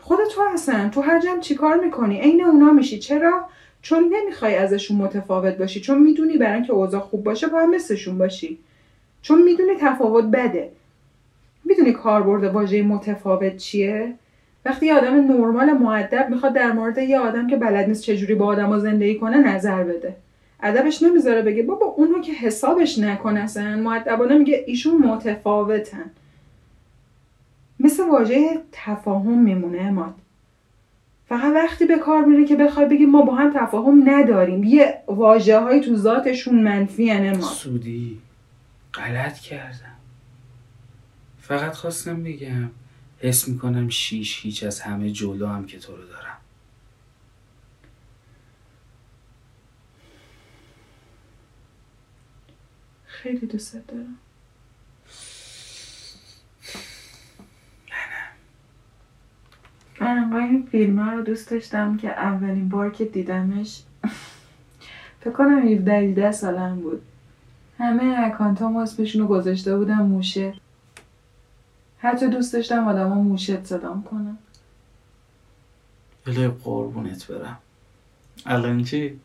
[0.00, 2.98] خود تو هستن تو هر جمع چیکار می‌کنی؟ عین اونا میشی.
[2.98, 3.48] چرا؟
[3.82, 5.80] چون نمی‌خوای ازشون متفاوت باشی.
[5.80, 8.58] چون می‌دونی برای اینکه اوضاع خوب باشه باید مثلشون باشی.
[9.22, 10.70] چون می‌دونی تفاوت بده.
[11.64, 14.14] می‌دونی کاربرد واژه متفاوت چیه؟
[14.64, 18.46] وقتی یه آدم نرمال معدب می‌خواد در مورد یه آدم که بلد نیست چجوری با
[18.46, 20.16] آدما زندگی کنه نظر بده.
[20.62, 23.76] ادبش نمی‌ذاره بگه بابا اونو که حسابش اصلا.
[23.76, 26.10] معدبانه میگه ایشون متفاوتن.
[27.80, 30.14] مثل واژه تفاهم میمونه اماد.
[31.28, 34.64] فقط وقتی به کار میره که بخوای بگی ما با هم تفاهم نداریم.
[34.64, 37.40] یه واجه های تو ذاتشون منفی اماد.
[37.40, 38.18] سودی.
[38.94, 39.96] غلط کردم.
[41.40, 42.70] فقط خواستم بگم
[43.24, 46.36] حس می‌کنم شیش هیچ از همه جلو هم که تو رو دارم.
[53.04, 54.18] خیلی دوست دارم.
[60.00, 63.82] من انقدر این فیلم رو دوست داشتم که اولین بار که دیدمش
[65.20, 67.02] فکر کنم 17 18 سالم بود.
[67.78, 70.54] همه اکانتام اسمشون رو گذاشته بودم موشه.
[72.04, 74.38] حتی دوست داشتم آدما موشت صدام کنم.
[76.26, 77.58] بله قربونت برم.
[78.46, 79.20] الان چی؟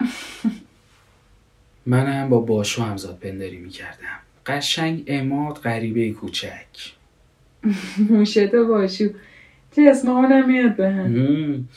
[1.86, 4.18] منم با باشو همزاد پنداری می‌کردم.
[4.46, 6.94] قشنگ اماد غریبه کوچک.
[8.10, 9.08] موشت و باشو.
[9.76, 11.68] چه اسم اونم میاد به هم.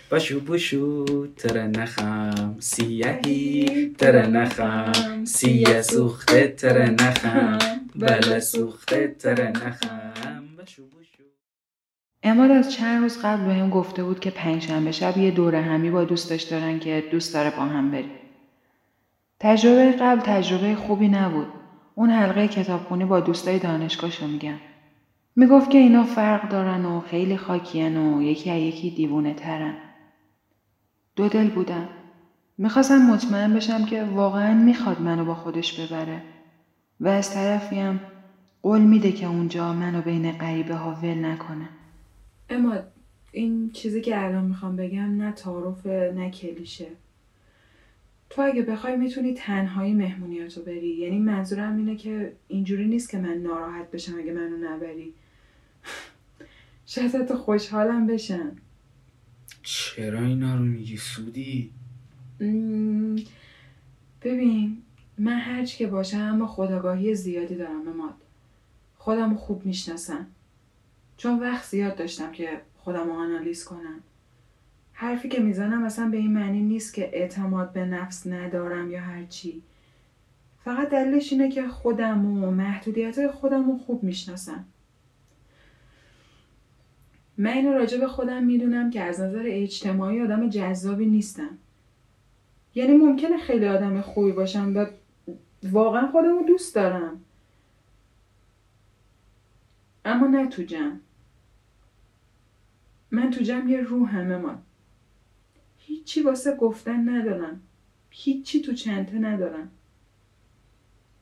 [0.09, 7.57] باشو بوشو تره نخم سیهی تره نخم سیه سوخته تره نخم
[7.95, 11.23] بله سوخته تره نخم باشو بوشو
[12.23, 15.89] اماد از چند روز قبل به هم گفته بود که پنجشنبه شب یه دوره همی
[15.89, 18.11] با دوستش دارن که دوست داره با هم بریم.
[19.39, 21.47] تجربه قبل تجربه خوبی نبود.
[21.95, 24.59] اون حلقه کتابخونی با دوستای دانشگاهشو میگن.
[25.35, 29.73] می‌گفت که اینا فرق دارن و خیلی خاکین و یکی از یکی دیوونه ترن.
[31.17, 31.89] دو دل بودم.
[32.57, 36.21] می‌خواستم مطمئن بشم که واقعا می‌خواد منو با خودش ببره.
[36.99, 37.99] و از طرفیم
[38.61, 41.69] قول میده که اونجا منو بین غریبه ها ول نکنه.
[42.49, 42.75] اما
[43.31, 46.87] این چیزی که الان می‌خوام بگم نه تعارف نه کلیشه
[48.29, 53.33] تو اگه بخوای می‌تونی تنهایی مهمونیاتو بری یعنی منظورم اینه که اینجوری نیست که من
[53.33, 55.13] ناراحت بشم اگه منو نبری
[56.85, 58.51] شاید حتی خوشحالم بشم
[59.69, 61.71] چرا اینا رو میگی سودی؟
[64.21, 64.77] ببین
[65.17, 68.13] من هرچی که باشم اما خداگاهی زیادی دارم اماد
[68.97, 70.27] خودم رو خوب می‌شناسم.
[71.17, 73.99] چون وقت زیاد داشتم که خودم رو آنالیز کنم.
[74.93, 79.61] حرفی که می‌زنم اصلا به این معنی نیست که اعتماد به نفس ندارم یا هرچی
[80.63, 84.65] فقط دلیلش اینه که خودم و محدودیت خودم رو خوب می‌شناسم.
[87.37, 91.57] من اینو راجع به خودم می‌دونم که از نظر اجتماعی آدم جذابی نیستم.
[92.75, 94.85] یعنی ممکنه خیلی آدم خوبی باشم و
[95.63, 97.21] واقعا خودم رو دوست دارم.
[100.05, 100.95] اما نه تو جمع.
[103.11, 104.55] من تو جمع یه روحم اما
[105.77, 107.61] هیچی واسه گفتن ندارم.
[108.09, 109.71] هیچی تو چنته ندارم.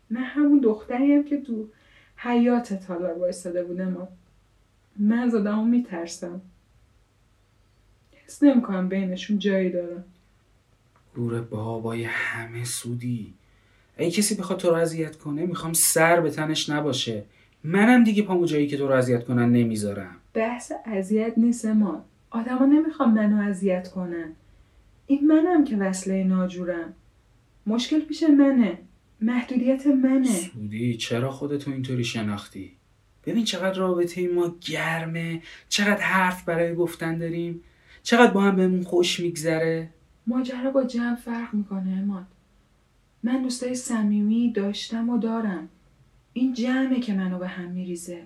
[0.10, 1.68] من همون دختریم که تو
[2.18, 3.90] حیات تالار وایستاده بودم.
[3.90, 4.08] ما
[5.00, 6.42] من از آدمو میترسم.
[8.26, 10.04] حس نمی‌کنم بینشون جایی دارم
[11.16, 13.34] گور بابای همه سودی.
[13.98, 17.24] اگه کسی بخواد تو رو اذیت کنه می‌خوام سر به تنش نباشه.
[17.64, 20.16] منم دیگه پامو جایی که تو رو اذیت کنن نمی‌ذارم.
[20.34, 24.32] بحث اذیت نیست ما آدما نمی‌خوام منو اذیت کنن.
[25.08, 26.94] این منم که وصله ناجورم.
[27.68, 28.78] مشکل پیش منه.
[29.22, 30.34] محدودیت منه.
[30.34, 32.72] سودی چرا خودتو اینطوری شناختی؟
[33.26, 37.62] ببین چقدر رابطه ما گرمه چقدر حرف برای گفتن داریم
[38.04, 39.90] چقدر با هم بهمون خوش میگذره.
[40.28, 42.26] ماجرا با جمع فرق می‌کنه اماد.
[43.24, 45.70] من دوستای صمیمی داشتم و دارم.
[46.34, 48.22] این جمعه که منو به هم میریزه.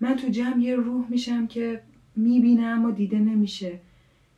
[0.00, 1.82] من تو جمع یه روح میشم که
[2.16, 3.80] می‌بینه اما دیده نمیشه.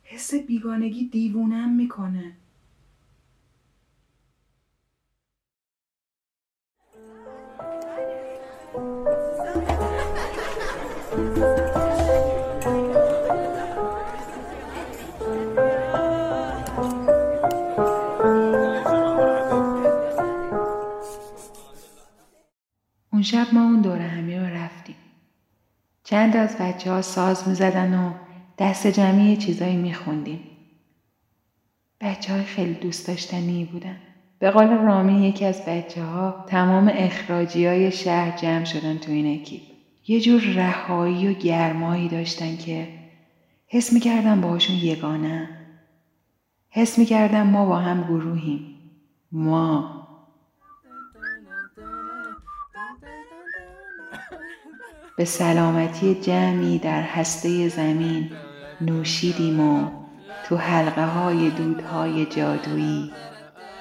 [0.03, 2.31] حس بیگانگی دیوونم می‌کنه.
[11.11, 11.21] اون
[23.23, 24.95] شب ما اون دور همی رو رفتیم.
[26.03, 28.13] چند از بچه ها ساز می زدن و
[28.57, 30.39] دست جمعی چیزایی می خوندیم.
[32.01, 33.97] بچه های خیلی دوست داشتنی بودن.
[34.39, 39.41] به قول رامی یکی از بچه ها تمام اخراجی های شهر جمع شدن تو این
[39.41, 39.70] اکیپ.
[40.07, 42.87] یه جور رهایی و گرمایی داشتن که
[43.67, 45.49] حس می کردم باهاشون یگانه.
[46.69, 48.75] حس می کردم ما با هم گروهیم.
[49.31, 50.01] ما
[55.17, 58.31] به سلامتی جمعی در هسته زمین
[58.81, 59.89] نوشیدیم و
[60.45, 63.11] تو حلقه های دودهای جادویی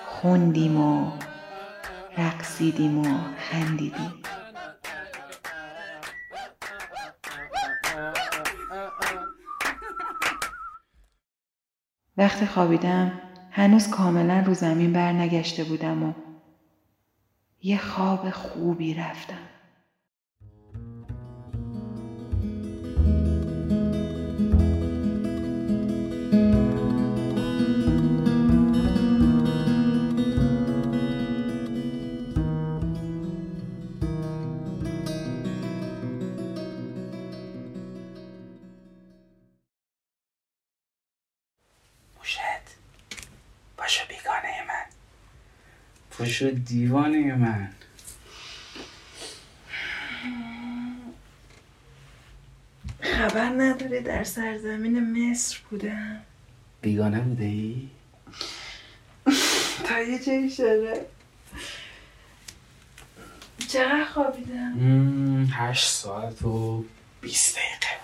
[0.06, 1.10] خوندیم و
[2.18, 3.04] رقصیدیم و
[3.38, 4.19] خندیدیم
[12.20, 13.12] وقتی خوابیدم
[13.50, 16.12] هنوز کاملا رو زمین برنگشته بودم و
[17.62, 19.59] یه خواب خوبی رفتم.
[46.20, 47.68] باشو دیوانه من.
[53.00, 56.20] خبر نداری در سرزمین مصر بودم.
[56.82, 57.88] بیگانه بوده ای؟
[59.86, 61.06] تا یه جایی شده.
[63.68, 64.74] چقدر خوابیدم؟
[65.52, 66.84] هشت ساعت و
[67.20, 68.00] بیست دقیقه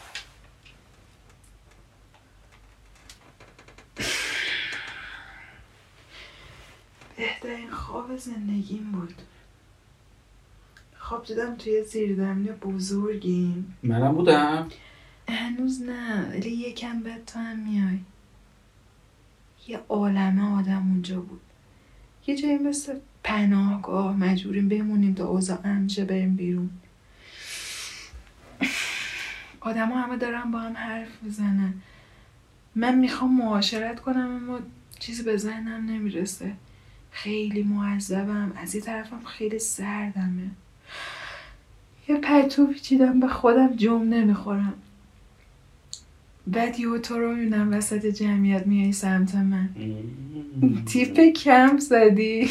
[7.16, 7.70] بهترین
[8.06, 9.14] خواب زندگیم بود.
[10.98, 13.76] خواب دیدم توی زیرزمین بزرگیم.
[13.82, 14.68] منم بودم؟
[15.28, 17.98] هنوز نه ولی یکم بعد تو هم میای.
[19.68, 21.40] یه عالمه آدم اونجا بود.
[22.26, 26.70] یه جایی مثل پناهگاه مجبوریم بمونیم تا اوضاع امشه بریم بیرون.
[29.60, 31.74] آدم همه دارن با هم حرف می‌زنن.
[32.74, 34.60] من می‌خوام معاشرت کنم اما
[34.98, 36.52] چیزی به ذهنم نمی‌رسه.
[37.16, 38.52] خیلی معذبم.
[38.62, 40.50] از یه طرفم خیلی سردمه.
[42.08, 44.74] یه پرتو پیچیدم به خودم جمع نمی‌خورم.
[46.46, 49.68] بعد یه تو رو می‌بینم وسط جمعیت میای سمت من.
[50.86, 52.46] تیپ کم زدی.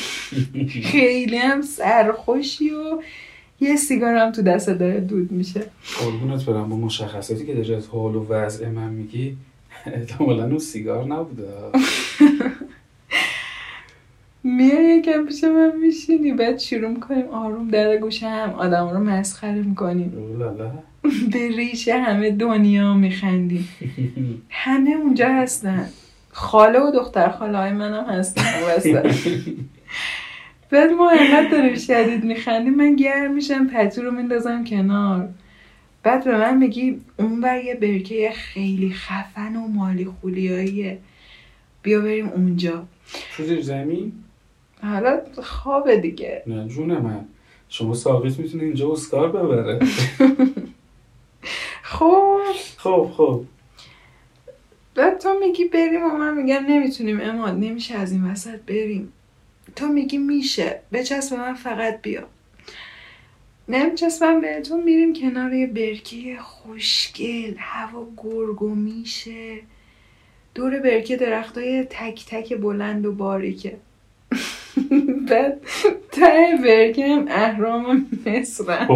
[0.83, 3.01] خیلی هم سرخوشی و
[3.59, 5.63] یه سیگار هم تو دست داره دود میشه.
[5.99, 6.69] قربونت برم.
[6.69, 9.37] با مشخصاتی که داری از حال و وضع من میگی
[9.85, 11.47] احتمالا اون سیگار نبوده.
[14.45, 19.61] میای یکم پیش من میشینی بعد شروع می‌کنیم آروم در گوشه هم آدم رو مسخره
[19.61, 20.11] می‌کنیم.
[21.33, 23.69] به ریش همه دنیا میخندیم.
[24.49, 25.89] همه اونجا هستن.
[26.31, 28.41] خاله و دختر خاله های منم هستن.
[30.71, 35.29] بعد ما انقدر داریم شدید میخندیم من گرم میشم پتو رو میندازم کنار.
[36.03, 40.97] بعد به من میگی اون بر یه برکه خیلی خفن و مالی خولیاییه
[41.81, 42.87] بیا بریم اونجا.
[43.37, 44.13] تو زیر زمین؟
[44.85, 46.43] حالا خوابه دیگه.
[46.47, 47.25] نه جون من.
[47.69, 49.79] شما ساقیت می‌تونه اینجا اسکار ببره.
[51.81, 52.39] خب.
[52.77, 53.43] خب خب.
[54.95, 59.13] بعد تو میگی بریم و من میگم نمی‌تونیم اماد نمیشه از این وسط بریم.
[59.75, 60.79] تو میگی میشه.
[60.91, 62.23] بچسب من فقط بیا.
[63.69, 67.53] نمیچسبم بهتون میریم کنار یه برکه خوشگل.
[67.57, 69.57] هوا گرگ و میشه.
[70.55, 73.77] دور برکه درختای تک تک بلند و باریکه.
[75.29, 75.61] بعد
[76.11, 78.87] ته برکه هم اهرام مصرم.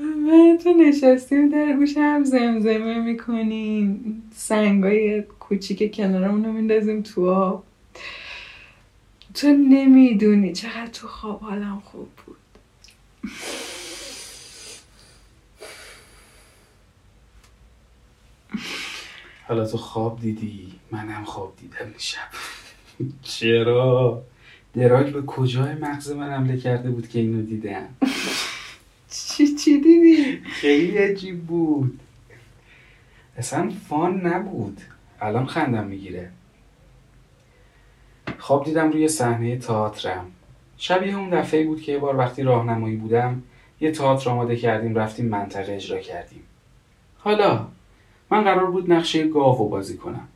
[0.00, 4.22] من تو نشستیم در گوش هم زمزمه می‌کنیم.
[4.34, 7.64] سنگای کوچیک کنارمون رو میندازیم تو آب.
[9.34, 12.36] تو نمی‌دونی چقدر تو خواب حالم خوب بود.
[19.48, 22.18] حالا تو خواب دیدی؟ منم خواب دیدم شب
[23.22, 24.22] چرا؟
[24.74, 27.88] دراگ به کجای مغز من حمله کرده بود که اینو دیدم؟
[29.10, 32.00] چی چی دیدی؟ خیلی عجیب بود.
[33.36, 34.80] اصلا فان نبود.
[35.20, 36.30] الان خندم می‌گیره.
[38.38, 40.26] خواب دیدم روی صحنه تئاترم.
[40.76, 43.42] شبیه اون دفعه بود که یه بار وقتی راهنمایی بودم
[43.80, 46.42] یه تئاتر آماده کردیم رفتیم منطقه اجرا کردیم.
[47.18, 47.66] حالا
[48.30, 50.28] من قرار بود نقشه گاو بازی کنم.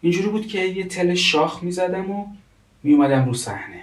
[0.00, 2.26] اینجوری بود که یه تل شاخ می‌زدم و
[2.82, 3.82] میومدم رو صحنه.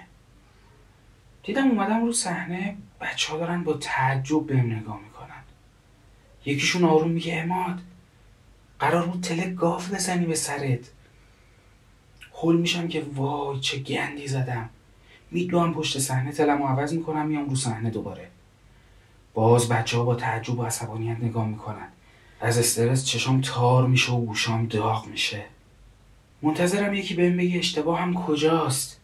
[1.43, 5.43] دیدم اومدم رو صحنه بچه ها دارن با تعجب بهم نگاه می‌کنن.
[6.45, 7.79] یکیشون آروم میگه اماد
[8.79, 10.79] قرار بود تل گاو بزنی به سرت.
[12.33, 14.69] هول میشم که وای چه گندی زدم.
[15.31, 18.27] میدوام پشت صحنه تلم رو عوض می‌کنم میام رو صحنه دوباره.
[19.33, 21.87] باز بچه ها با تعجب و عصبانیت نگاه می‌کنن.
[22.41, 25.45] از استرس چشام تار میشه و گوشام داغ میشه.
[26.43, 28.99] منتظرم یکی بهم بگه اشتباهم کجاست.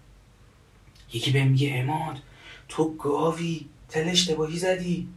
[1.13, 2.17] یکی بهم میگه اماد
[2.69, 5.07] تو گاوی تل اشتباهی زدی.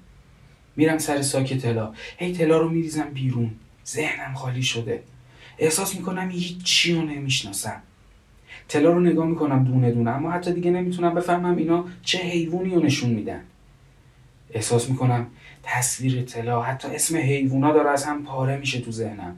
[0.77, 3.51] میرم سر ساک تلا هی تلا رو میریزم بیرون.
[3.87, 5.03] ذهنم خالی شده.
[5.59, 7.83] احساس می‌کنم هیچ چی رو نمی‌شناسم.
[8.69, 12.83] تلا رو نگاه می‌کنم دونه دونه اما حتی دیگه نمی‌تونم بفهمم اینا چه حیوانی رو
[12.83, 13.45] نشون میدن.
[14.51, 15.27] احساس می‌کنم
[15.63, 19.37] تصویر طلا حتی اسم حیوونا داره از هم پاره میشه تو ذهنم.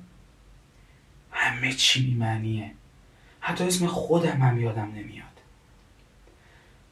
[1.35, 2.71] همه چی بیمعنیه.
[3.41, 5.25] حتی اسم خودم هم یادم نمیاد.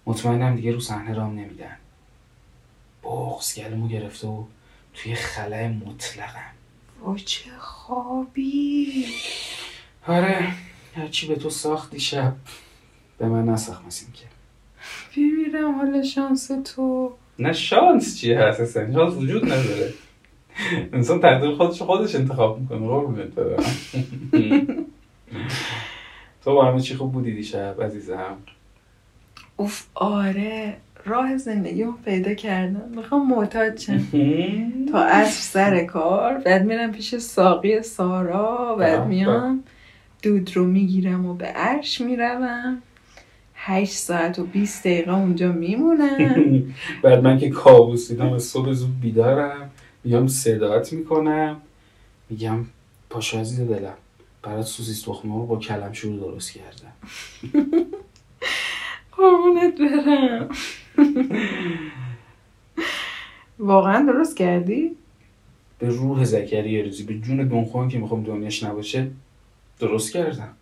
[0.07, 1.77] مطمئنم دیگه رو صحنه رام نمیدن.
[3.03, 4.45] بغز گلومو گرفته و
[4.95, 6.53] توی خلای مطلقم.
[7.01, 9.07] وای چه خوابی.
[10.07, 10.53] آره
[10.97, 12.37] هرچی به تو ساخت دیشب
[13.19, 14.25] به من نساخت مثل که
[15.17, 17.17] بمیرم حال شانس تو.
[17.39, 19.95] نه شانس چیه هست؟ اصلا شانس وجود نداره.
[20.93, 23.65] انسان تقدیر خودش خودش انتخاب می‌کنه قربونت برم.
[26.45, 28.37] تو با همه چی خوب بودی دیشب عزیزم؟
[29.57, 30.77] اوف آره.
[31.05, 32.89] راه زندگی رو پیدا کردم.
[32.97, 34.01] می‌خوام معتاد شم.
[34.93, 39.65] تا عصر سر کار بعد میرم پیش ساقی سارا بعد میام
[40.23, 42.83] دود رو می‌گیرم و به عرش می‌روم.
[43.55, 46.63] هشت ساعت و 20 دقیقه اونجا میمونم.
[47.03, 49.71] بعد من که کابوس دیدم از صبح زود بیدارم.
[50.05, 51.61] میام صدات می‌کنم.
[52.31, 52.65] میگم
[53.11, 53.95] پاشو عزیز دلم
[54.43, 56.93] برات سوسیس تخمه با کلم شروع درست کردم.
[59.17, 60.49] قربونت برم.
[63.59, 64.97] واقعا درست کردی؟
[65.79, 69.11] به روح زکری روزی به جون دونخوان که می‌خوام دنیاش نباشه
[69.79, 70.57] درست کردم.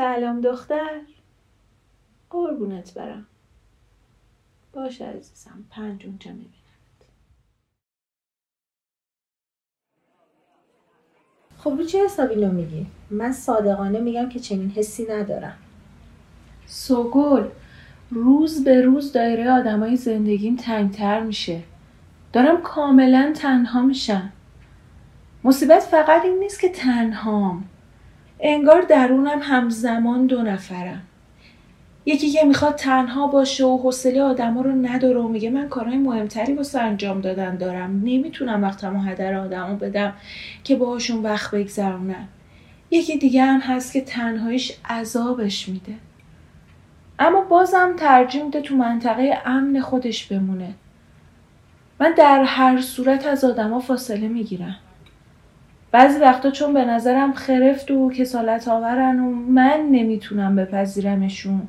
[0.00, 1.00] سلام دختر.
[2.30, 3.26] قربونت برم.
[4.72, 6.50] باشه عزیزم پنج اونجا می‌بینم
[11.56, 15.58] خب رو چه حسابی اینو میگی؟ من صادقانه میگم که چنین حسی ندارم.
[16.66, 17.48] سوگل
[18.10, 21.62] روز به روز دایره آدمای زندگیم تنگتر میشه.
[22.32, 24.32] دارم کاملا تنها میشم.
[25.44, 27.69] مصیبت فقط این نیست که تنهام.
[28.42, 31.02] انگار درونم همزمان دو نفرم.
[32.06, 36.54] یکی که می‌خواد تنها باشه و حوصله آدما رو نداره و میگه من کارهای مهمتری
[36.54, 38.00] واسه انجام دادن دارم.
[38.04, 40.12] نمی‌تونم وقتم و هدر آدما بدم
[40.64, 42.28] که باهاشون وقت بگذرونم
[42.90, 45.94] یکی دیگه هم هست که تنهاییش عذابش میده.
[47.18, 50.74] اما بازم ترجیح میده تو منطقه امن خودش بمونه.
[52.00, 54.76] من در هر صورت از آدما فاصله می‌گیرم.
[55.92, 61.62] بعضی وقتا چون به نظرم خرفت و کسالت آورن و من نمی‌تونم بپذیرمشون.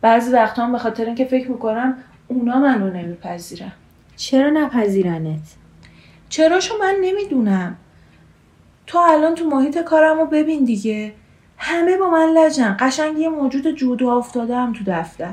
[0.00, 1.96] بعضی وقتا هم به خاطر اینکه فکر می‌کنم
[2.28, 3.72] اونا منو نمیپذیرن.
[4.16, 5.54] چرا نپذیرنت؟
[6.28, 7.76] چراشو من نمی‌دونم.
[8.86, 11.12] تو الان تو محیط کارم رو ببین دیگه.
[11.58, 12.76] همه با من لجن.
[12.80, 15.32] قشنگ یه موجود جودو افتاده هم تو دفتر.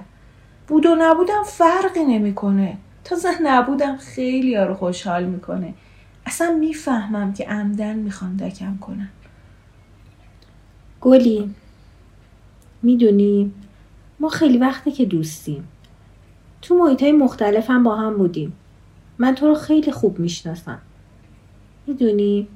[0.67, 2.77] بود و نبودم فرقی نمی‌کنه.
[3.03, 5.73] تازه نبودم خیلی رو خوشحال می‌کنه.
[6.31, 9.09] اصلا می‌فهمم که عمدن می‌خوان دکم کنن
[11.01, 11.55] گلی
[12.81, 13.51] می‌دونی
[14.19, 15.67] ما خیلی وقته که دوستیم.
[16.61, 18.53] تو محیط های مختلف هم با هم بودیم.
[19.17, 20.81] من تو رو خیلی خوب می‌شناسم.
[21.87, 22.47] می‌دونی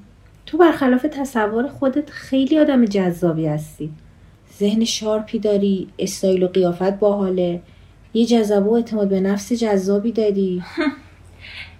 [0.45, 3.91] تو برخلاف تصور خودت خیلی آدم جذابی هستی.
[4.59, 7.61] ذهن sharp ی داری استایل و قیافت باحاله.
[8.13, 10.63] یه جذبه و اعتماد به نفس جذابی داری.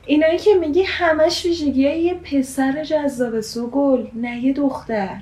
[0.06, 5.18] اینایی که میگی همش ویژگی یه پسر جذاب سوگل نه یه دختر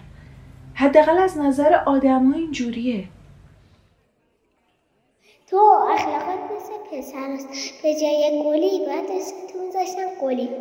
[0.74, 3.08] حداقل از نظر آدم اینجوریه
[5.48, 5.58] تو
[5.94, 7.48] اخلاقات مثل پسراست
[7.84, 10.50] به جای گلی باید اسمتو میذاشتم گلی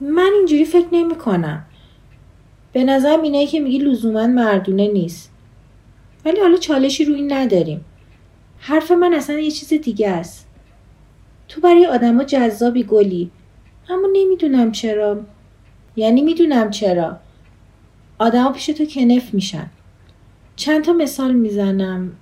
[0.00, 1.64] من اینجوری فکر نمی کنم.
[2.72, 5.30] به نظرم اینایی که میگی لزوما مردونه نیست.
[6.24, 7.84] ولی حالا چالشی روی نداریم.
[8.66, 10.46] حرف من اصلا یه چیز دیگه است.
[11.48, 13.30] تو برای آدما جذابی گلی.
[13.88, 15.20] اما نمی‌دونم چرا.
[15.96, 17.16] یعنی می‌دونم چرا.
[18.18, 19.70] آدما پیش تو کنف میشن.
[20.56, 22.12] چند تا مثال می‌زنم.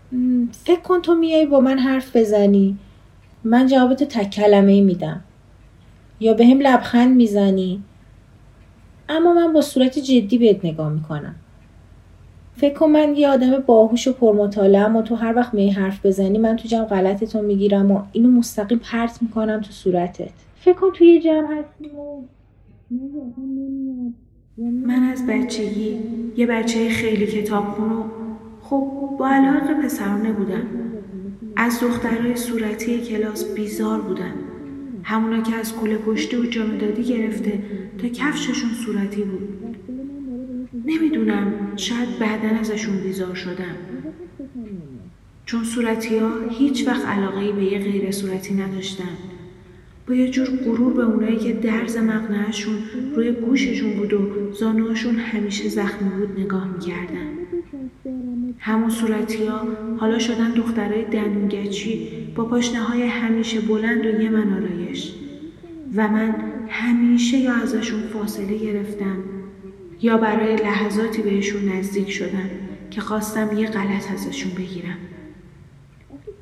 [0.64, 2.78] فکر کن تو میای با من حرف بزنی.
[3.44, 5.24] من جوابتو تک کلمه میدم.
[6.20, 7.82] یا به هم لبخند می‌زنی
[9.08, 11.34] اما من با صورت جدی بهت نگاه می‌کنم
[12.56, 16.38] فکر کن من یه آدم باهوش و پرمطالعه اما تو هر وقت می حرف بزنی
[16.38, 20.30] من تو جمع غلطتو می‌گیرم و اینو مستقیم پرت می‌کنم تو صورتت.
[20.56, 22.22] فکر کن توی جمع هستی و
[24.58, 25.98] من از بچگی
[26.36, 28.04] یه بچه خیلی کتاب و
[28.62, 30.62] خب با علاقه پسرانه بودم
[31.56, 34.34] از دخترهای صورتی کلاس بیزار بودم
[35.02, 37.62] همونا که از کوله پشتی و جامدادی گرفته
[37.98, 39.48] تا کفششون صورتی بود.
[40.94, 43.76] نمی‌دونم شاید بعدا ازشون بیزار شدم.
[45.46, 49.16] چون صورتی ها هیچ وقت علاقه به یه غیر صورتی نداشتن.
[50.08, 52.74] با یه جور غرور به اونایی که درز مقنعشون
[53.16, 57.32] روی گوششون بود و زانوهاشون همیشه زخمی بود نگاه می‌کردن.
[58.58, 59.66] همون صورتی ها
[59.96, 65.12] حالا شدن دخترای دنونگچی با پاشنه های همیشه بلند و یه آرایش.
[65.94, 66.34] و من
[66.68, 69.16] همیشه یا ازشون فاصله گرفتم.
[70.02, 72.50] یا برای لحظاتی بهشون نزدیک شدم
[72.90, 74.98] که خواستم یه غلط ازشون بگیرم.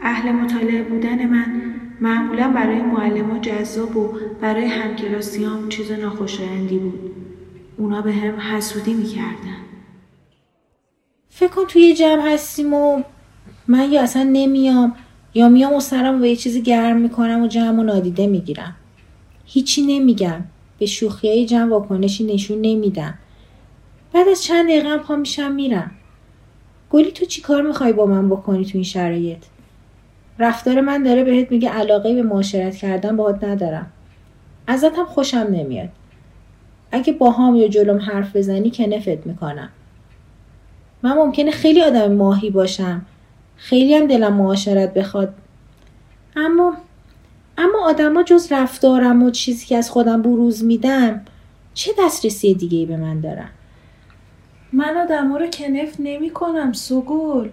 [0.01, 7.11] اهل مطالعه بودن من معمولا برای معلم جذاب و برای همکلاسیام چیز ناخوشایندی بود.
[7.77, 9.57] اونا به هم حسودی می‌کردن.
[11.29, 13.03] فکر کن توی جمع هستیم و
[13.69, 14.95] من یا اصلا نمیام
[15.35, 18.77] یا میام و سرم و یه چیزی گرم می‌کنم و جمع و نادیده می‌گیرم.
[19.45, 20.45] هیچی نمیگم.
[20.79, 23.19] به شوخی جمع واکنشی نشون نمیدم.
[24.13, 25.91] بعد از چند دقیقه پا میشم میرم.
[26.91, 29.39] گلی تو چی کار می‌خوای با من بکنی تو این شرایط؟
[30.39, 33.87] رفتار من داره بهت میگه علاقه به معاشرت کردن باهات ندارم.
[34.67, 35.89] ازت هم خوشم نمیاد.
[36.93, 39.69] اگه با هم یا جلوم حرف بزنی کنفت می‌کنم.
[41.03, 43.07] من ممکنه خیلی آدم ماهی باشم.
[43.57, 45.35] خیلی هم دلم معاشرت بخواد.
[46.37, 46.77] اما
[47.59, 51.21] اما آدما جز رفتارم و چیزی که از خودم بروز میدم
[51.75, 53.49] چه دسترسی دیگه ای به من دارن؟
[54.73, 57.49] من آدما رو کنف نمی کنم سوگل.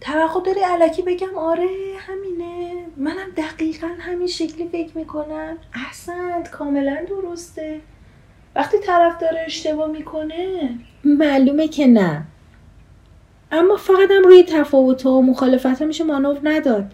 [0.00, 1.68] توقع داری علکی بگم؟ آره
[1.98, 2.72] همینه.
[2.96, 5.56] منم دقیقا همین شکلی فکر می‌کنم.
[5.74, 7.80] احسنت کاملا درسته.
[8.56, 12.22] وقتی طرف داره اشتباه می‌کنه؟ معلومه که نه.
[13.52, 16.92] اما فقط هم روی تفاوت و مخالفت میشه مانور نداد.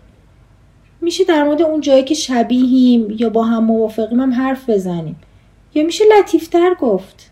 [1.00, 5.16] میشه در مورد اون جایی که شبیهیم یا با هم موافقیم هم حرف بزنیم.
[5.74, 7.30] یا میشه لطیفتر گفت.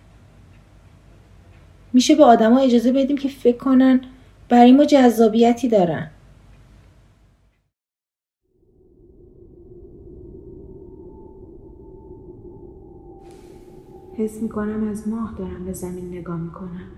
[1.92, 4.00] میشه به آدما اجازه بدیم که فکر کنن
[4.48, 6.10] برای ما جذابیتی دارن.
[14.16, 16.88] حس می‌کنم از ماه دارم به زمین نگاه می‌کنم.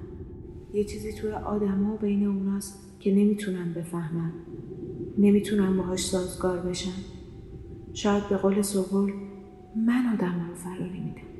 [0.75, 4.33] یه چیزی توی آدما و بین اوناست که نمی‌تونم بفهمم.
[5.19, 7.05] نمی‌تونم باهاش سازگار بشم.
[7.93, 9.13] شاید به قول سوگل
[9.87, 11.34] من آدم رو فراری میدم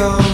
[0.00, 0.29] you.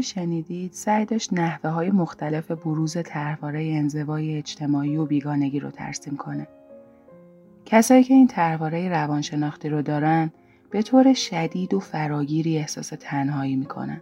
[0.00, 6.16] که شنیدید سعی داشت نحوه های مختلف بروز طرحواره انزوای اجتماعی و بیگانگی رو ترسیم
[6.16, 6.46] کنه.
[7.64, 10.30] کسایی که این طرحواره روانشناختی رو دارن
[10.70, 14.00] به طور شدید و فراگیری احساس تنهایی می‌کنن.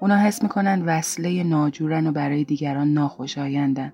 [0.00, 3.92] اونا حس می‌کنن وصله ناجورن و برای دیگران ناخوشایندن.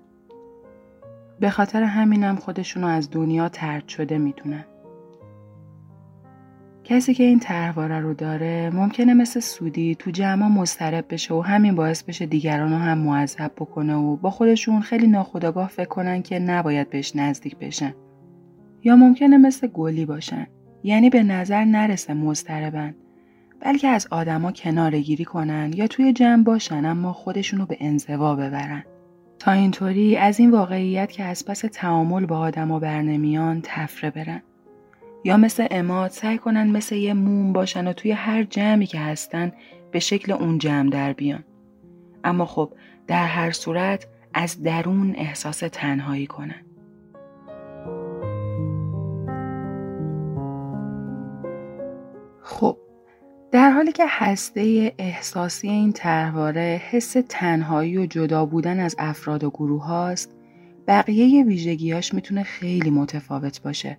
[1.39, 4.65] به خاطر همینم خودشونو از دنیا ترد شده می‌تونن.
[6.83, 11.75] کسی که این طرحواره رو داره ممکنه مثل سودی تو جمع مضطرب بشه و همین
[11.75, 16.39] باعث بشه دیگران رو هم معذب بکنه و با خودشون خیلی ناخودآگاه فکر کنن که
[16.39, 17.93] نباید بهش نزدیک بشن.
[18.83, 20.47] یا ممکنه مثل گلی باشن.
[20.83, 22.95] یعنی به نظر نرسه مضطربن
[23.59, 28.83] بلکه از آدما کناره گیری کنن یا توی جمع باشن اما خودشونو به انزوا ببرن.
[29.39, 34.41] تا اینطوری از این واقعیت که از پس تعامل با آدما برنمیان تفره برن.
[35.23, 39.51] یا مثل اماد سعی کنن مثل یه موم باشن و توی هر جمعی که هستن
[39.91, 41.43] به شکل اون جمع در بیان.
[42.23, 42.73] اما خب
[43.07, 46.65] در هر صورت از درون احساس تنهایی کنن.
[52.41, 52.77] خب
[53.51, 59.49] در حالی که هسته احساسی این طرحواره حس تنهایی و جدا بودن از افراد و
[59.49, 60.35] گروه هاست
[60.87, 63.97] بقیه ویژگیاش می‌تونه خیلی متفاوت باشه.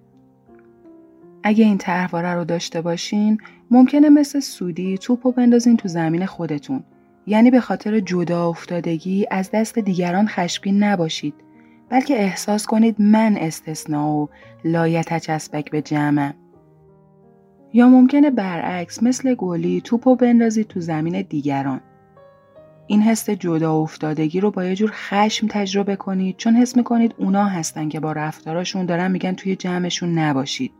[1.44, 3.38] اگه این طرحواره رو داشته باشین
[3.70, 6.84] ممکنه مثل سودی توپو بندازین تو زمین خودتون
[7.26, 11.34] یعنی به خاطر جدا افتادگی از دست دیگران خشمگین نباشید
[11.88, 14.28] بلکه احساس کنید من استثنا و
[14.64, 16.34] لایت چسبک به جمعم
[17.72, 21.80] یا ممکنه برعکس مثل گلی توپو بندازید تو زمین دیگران.
[22.86, 27.44] این حس جدا افتادگی رو با یه جور خشم تجربه کنید چون حس می‌کنید اونا
[27.44, 30.72] هستن که با رفتاراشون دارن میگن توی جمعشون نباشید.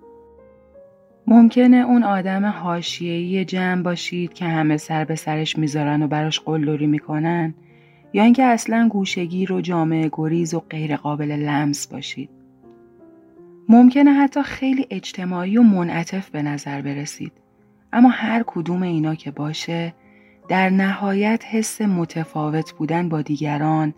[1.26, 6.86] ممکنه اون آدم حاشیه‌ای جمع باشید که همه سر به سرش می‌ذارن و براش قلدری
[6.86, 7.54] می‌کنن
[8.12, 12.30] یا اینکه اصلا گوشگیر و جامعه گریز و غیر قابل لمس باشید.
[13.68, 17.32] ممکنه حتی خیلی اجتماعی و منعطف به نظر برسید.
[17.92, 19.94] اما هر کدوم اینا که باشه
[20.48, 23.94] در نهایت حس متفاوت بودن با دیگران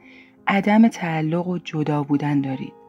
[0.47, 2.84] عدم تعلق و جدا بودن دارید.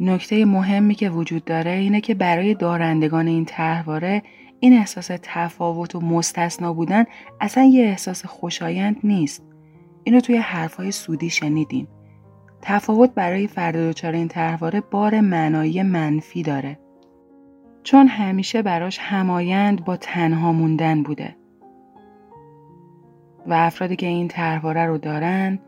[0.00, 4.22] نکته مهمی که وجود داره اینه که برای دارندگان این طرحواره
[4.60, 7.04] این احساس تفاوت و مستثنا بودن
[7.40, 9.42] اصلا یه احساس خوشایند نیست.
[10.04, 11.88] اینو توی حرفهای سودی شنیدیم.
[12.62, 16.78] تفاوت برای فرد دچار این طرحواره بار معنایی منفی داره.
[17.82, 21.36] چون همیشه براش همایند با تنها موندن بوده.
[23.46, 25.58] و افرادی که این طرحواره رو دارن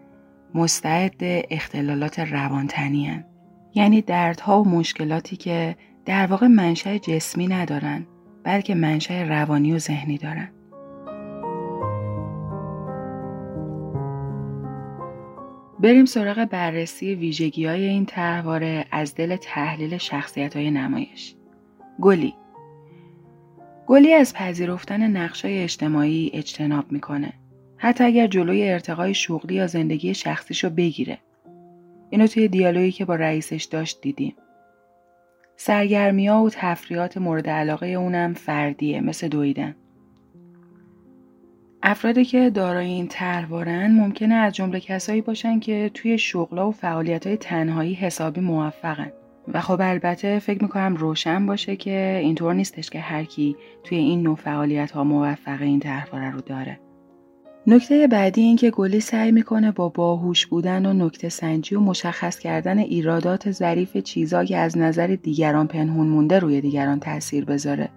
[0.55, 1.21] مستعد
[1.51, 3.32] اختلالات روانتنی هن.
[3.75, 8.07] یعنی دردها و مشکلاتی که در واقع منشأ جسمی ندارن
[8.45, 10.49] بلکه منشأ روانی و ذهنی دارن.
[15.81, 21.35] بریم سراغ بررسی ویژگی های این طرحواره از دل تحلیل شخصیت های نمایش.
[22.01, 22.35] گلی
[23.87, 27.33] گلی از پذیرفتن نقشای اجتماعی اجتناب می‌کنه.
[27.77, 31.19] حتی اگر جلوی ارتقای شغلی یا زندگی شخصیشو بگیره.
[32.13, 34.35] اینو توی دیالوگی که با رئیسش داشت دیدیم.
[35.57, 39.75] سرگرمی ها و تفریات مورد علاقه اونم فردیه مثل دویدن.
[41.83, 47.39] افرادی که دارای این طرحوارن ممکنه از جمله کسایی باشن که توی شغلا و فعالیت
[47.39, 49.13] تنهایی حسابی موفقن
[49.55, 54.23] و خب البته فکر می‌کنم روشن باشه که اینطور نیستش که هر کی توی این
[54.23, 56.81] نوع فعالیت ها موفق این طرحواره رو داره
[57.67, 62.39] نکته بعدی این که گلی سعی می‌کنه با باهوش بودن و نکته سنجی و مشخص
[62.39, 67.89] کردن ایرادات ظریف چیزا که از نظر دیگران پنهون مونده روی دیگران تاثیر بذاره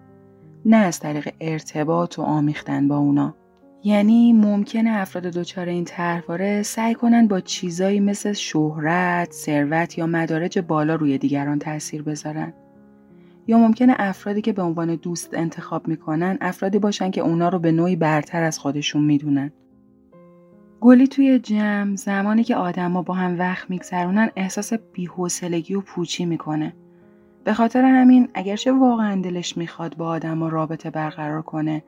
[0.66, 3.36] نه از طریق ارتباط و آمیختن با اونا
[3.84, 10.59] یعنی ممکنه افراد دچار این طرحواره سعی کنن با چیزایی مثل شهرت، ثروت یا مدارج
[10.59, 12.53] بالا روی دیگران تاثیر بذارن.
[13.48, 17.72] یا ممکنه افرادی که به عنوان دوست انتخاب می‌کنن افرادی باشن که اونا رو به
[17.72, 19.52] نوعی برتر از خودشون می‌دونن.
[20.82, 26.74] گلی توی جمع زمانی که آدما با هم وقت میگذرونن احساس بیحوصلگی و پوچی می‌کنه.
[27.43, 31.84] به خاطر همین اگرچه واقعا دلش می‌خواد با آدما رابطه برقرار کنه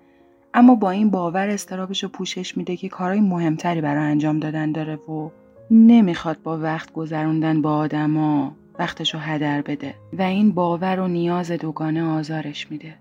[0.53, 4.95] اما با این باور استرابش رو پوشش میده که کارهای مهمتری برای انجام دادن داره
[4.95, 5.29] و
[5.71, 11.51] نمی‌خواد با وقت گذروندن با آدما وقتش رو هدر بده و این باور و نیاز
[11.51, 12.95] دوگانه آزارش میده.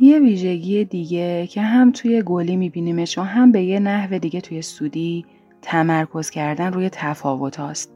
[0.00, 4.62] یه ویژگی دیگه که هم توی گلی میبینیمش و هم به یه نحو دیگه توی
[4.62, 5.26] سودی
[5.62, 7.92] تمرکز کردن روی تفاوت هاست.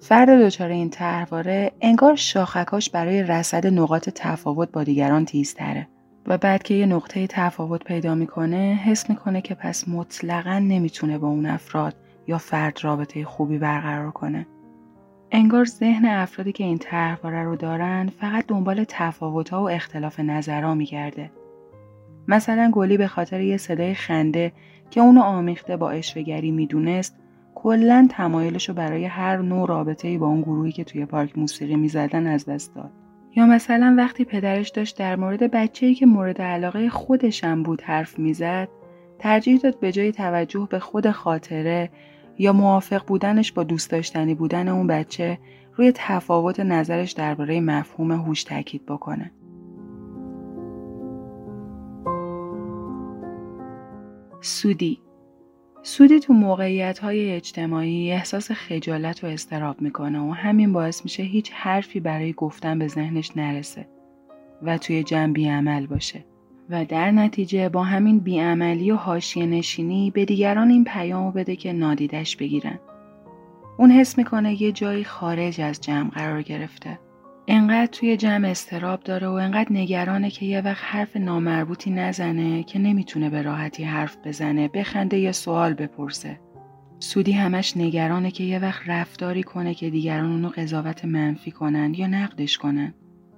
[0.00, 5.88] فرد دچار این طرحواره انگار شاخکاش برای رصد نقاط تفاوت با دیگران تیزتره.
[6.26, 11.28] و بعد که یه نقطه تفاوت پیدا می‌کنه حس می‌کنه که پس مطلقا نمی‌تونه با
[11.28, 11.94] اون افراد
[12.26, 14.46] یا فرد رابطه خوبی برقرار کنه.
[15.36, 21.30] انگار ذهن افرادی که این طرحواره رو دارن فقط دنبال تفاوت‌ها و اختلاف نظرها میگرده.
[22.28, 24.52] مثلا گلی به خاطر یه صدای خنده
[24.90, 27.16] که اونو آمیخته با اشوهگری می‌دونست
[27.54, 32.26] کلا تمایلش رو برای هر نوع رابطه با اون گروهی که توی پارک موسیقی می‌زدن
[32.26, 32.90] از دست داد.
[33.36, 38.68] یا مثلا وقتی پدرش داشت در مورد بچه‌ای که مورد علاقه خودشم بود حرف می‌زد
[39.18, 41.90] ترجیح داد به جای توجه به خود خاطره
[42.38, 45.38] یا موافق بودنش با دوست داشتنی بودن اون بچه
[45.74, 49.30] روی تفاوت نظرش درباره مفهوم هوش تاکید بکنه.
[54.40, 55.00] سودی
[55.82, 61.52] سودی تو موقعیت های اجتماعی احساس خجالت و استراب می‌کنه و همین باعث میشه هیچ
[61.52, 63.88] حرفی برای گفتن به ذهنش نرسه
[64.62, 66.24] و توی جمع بیعمل باشه
[66.70, 71.72] و در نتیجه با همین بیعملی و حاشیه نشینی به دیگران این پیامو بده که
[71.72, 72.78] نادیدش بگیرن.
[73.78, 76.98] اون حس می‌کنه یه جایی خارج از جمع قرار گرفته.
[77.48, 82.78] انقدر توی جمع استراب داره و انقدر نگرانه که یه وقت حرف نامربوطی نزنه که
[82.78, 86.40] نمی‌تونه به راحتی حرف بزنه بخنده یا سوال بپرسه.
[86.98, 92.06] سودی همش نگرانه که یه وقت رفتاری کنه که دیگران اونو قضاوت منفی کنن یا
[92.06, 92.94] نقدش کنن.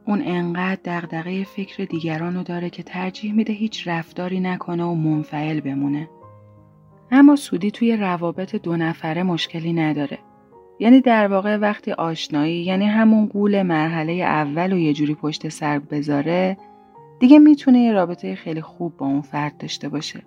[0.09, 5.61] اون انقدر دغدغه فکر دیگران رو داره که ترجیح میده هیچ رفتاری نکنه و منفعل
[5.61, 6.09] بمونه.
[7.11, 10.19] اما سودی توی روابط دو نفره مشکلی نداره.
[10.79, 15.79] یعنی در واقع وقتی آشنایی یعنی همون قول مرحله اول و یه جوری پشت سر
[15.79, 16.57] بذاره
[17.21, 20.23] دیگه می‌تونه یه رابطه خیلی خوب با اون فرد داشته باشه.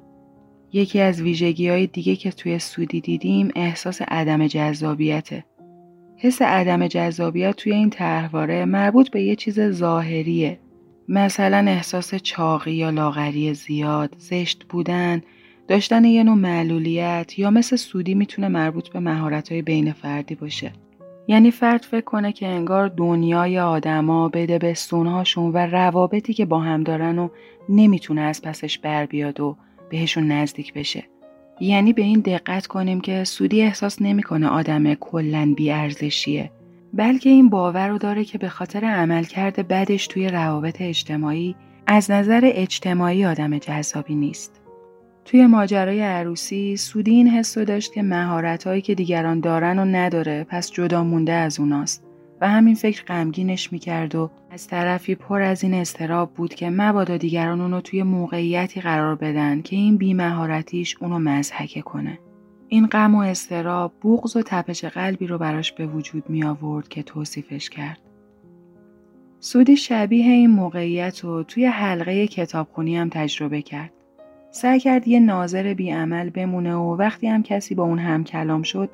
[0.74, 5.44] یکی از ویژگی های دیگه که توی سودی دیدیم احساس عدم جذابیته.
[6.24, 10.60] حس عدم جذابیت توی این طرحواره مربوط به یه چیز ظاهریه.
[11.08, 15.22] مثلا احساس چاقی یا لاغری زیاد، زشت بودن،
[15.68, 20.72] داشتن یه نوع معلولیت یا مثل سودی می‌تونه مربوط به مهارت‌های بین فردی باشه.
[21.28, 24.74] یعنی فرد فکر کنه که انگار دنیای آدما بده به
[25.54, 27.30] و روابطی که با هم دارن و
[27.70, 29.58] نمی‌تونه از پسش بر بیاد و
[29.90, 31.04] بهشون نزدیک بشه.
[31.62, 36.52] یعنی به این دقت کنیم که سودی احساس نمی‌کنه آدم کلا بیارزشیه
[36.94, 41.56] بلکه این باور رو داره که به خاطر عملکرد بدش توی روابط اجتماعی
[41.88, 44.62] از نظر اجتماعی آدم جذابی نیست.
[45.26, 50.46] توی ماجرای عروسی سودی این حس رو داشت که مهارتهایی که دیگران دارن و نداره
[50.50, 52.04] پس جدا مونده از اوناست
[52.42, 57.18] و همین فکر غمگینش می‌کرد و از طرفی پر از این استراب بود که مبادا
[57.18, 62.20] دیگران اونو توی موقعیتی قرار بدن که این بیمهارتیش اونو مزحکه کنه.
[62.68, 67.04] این غم و استراب بغض و تپش قلبی رو براش به وجود می آورد که
[67.04, 68.00] توصیفش کرد.
[69.40, 73.92] سودی شبیه این موقعیت رو توی حلقه کتابخونی هم تجربه کرد.
[74.52, 78.90] سعی کرد یه ناظر بیعمل بمونه و وقتی هم کسی با اون هم کلام شد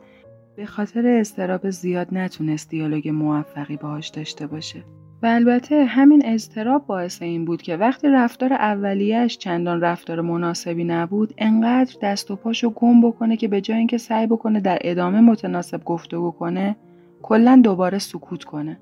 [0.58, 4.84] به خاطر استراب زیاد نتونست دیالوگ موفقی باهاش داشته باشه.
[5.24, 11.34] و البته همین اضطراب باعث این بود که وقتی رفتار اولیهش چندان رفتار مناسبی نبود
[11.38, 15.84] انقدر دست و پاشو گم بکنه که به جای اینکه سعی بکنه در ادامه متناسب
[15.84, 16.76] گفتگو کنه
[17.22, 18.80] کلا دوباره سکوت کنه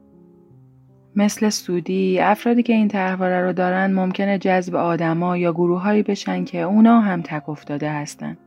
[1.16, 6.62] مثل سودی افرادی که این طرحواره رو دارن ممکنه جذب آدما یا گروههایی بشن که
[6.62, 8.38] اونا هم تک افتاده هستن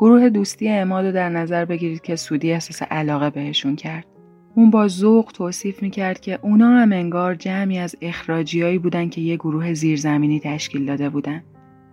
[0.00, 4.06] گروه دوستی اماد رو در نظر بگیرید که سودی احساس علاقه بهشون کرد
[4.54, 9.36] اون با ذوق توصیف می‌کرد که اونا هم انگار جمعی از اخراجیایی بودن که یه
[9.36, 11.42] گروه زیرزمینی تشکیل داده بودن.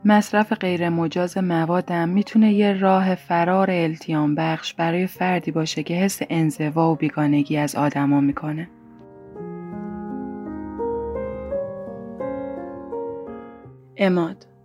[0.06, 6.20] مصرف غیر مجاز موادم می‌تونه یه راه فرار التیام بخش برای فردی باشه که حس
[6.30, 8.70] انزوا و بیگانگی از آدما می‌کنه.
[13.98, 14.57] اماد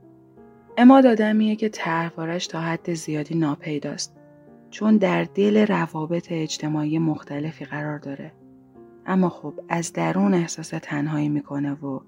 [0.76, 4.16] اماد آدمیه که طرحوارش تا حد زیادی ناپیداست.
[4.70, 8.32] چون در دل روابط اجتماعی مختلفی قرار داره.
[9.06, 12.00] اما خب از درون احساس تنهایی می‌کنه و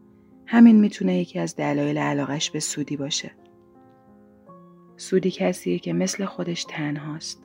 [0.46, 3.30] همین می‌تونه یکی از دلایل علاقش به سودی باشه.
[4.96, 7.42] سودی کسیه که مثل خودش تنهاست.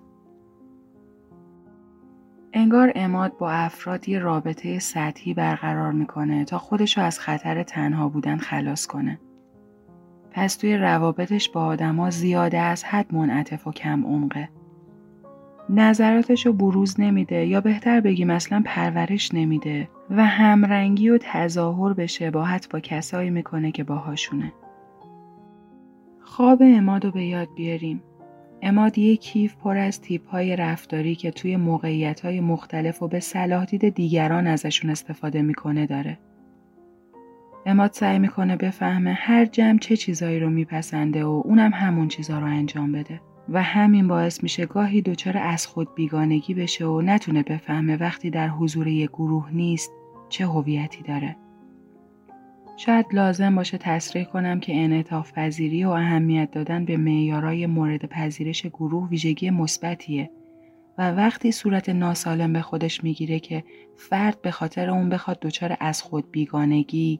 [2.54, 8.38] انگار اماد با افراد یه رابطه سطحی برقرار می‌کنه تا خودشو از خطر تنها بودن
[8.38, 9.20] خلاص کنه.
[10.32, 14.50] پس توی روابطش با آدما زیاده از حد منعطف و کم عمقه.
[15.70, 22.08] نظراتش رو بروز نمیده یا بهتر بگیم اصلا پرورش نمیده و همرنگی و تظاهر به
[22.08, 24.54] شباهت با کسایی می‌کنه که باهاشونه.
[26.22, 28.04] خواب اماد رو به یاد بیاریم.
[28.62, 33.20] اماد یه کیف پر از تیپ های رفتاری که توی موقعیت های مختلف و به
[33.20, 36.18] صلاح دید دیگران ازشون استفاده می‌کنه داره.
[37.70, 42.46] اماد سعی می‌کنه بفهمه هر جمع چه چیزایی رو میپسنده و اونم همون چیزا رو
[42.46, 43.22] انجام بده.
[43.50, 48.48] و همین باعث میشه گاهی دچار از خود بیگانگی بشه و نتونه بفهمه وقتی در
[48.48, 49.91] حضور یک گروه نیست
[50.30, 51.36] چه هویتی داره.
[52.78, 58.66] شاید لازم باشه تصریح کنم که انعطاف پذیری و اهمیت دادن به معیارهای مورد پذیرش
[58.66, 60.30] گروه ویژگی مثبتیه
[60.98, 63.64] و وقتی صورت ناسالم به خودش می‌گیره که
[63.96, 67.20] فرد به خاطر اون بخواد دچار از خود بیگانگی،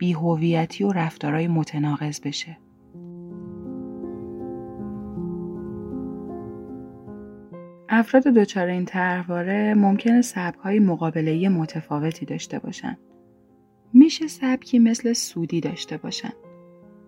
[0.00, 2.58] بیهویتی و رفتارهای متناقض بشه.
[7.88, 12.96] افراد دچار این طرحواره ممکنه سبک‌های مقابله‌ای متفاوتی داشته باشن.
[13.92, 16.32] میشه سبکی مثل سودی داشته باشن.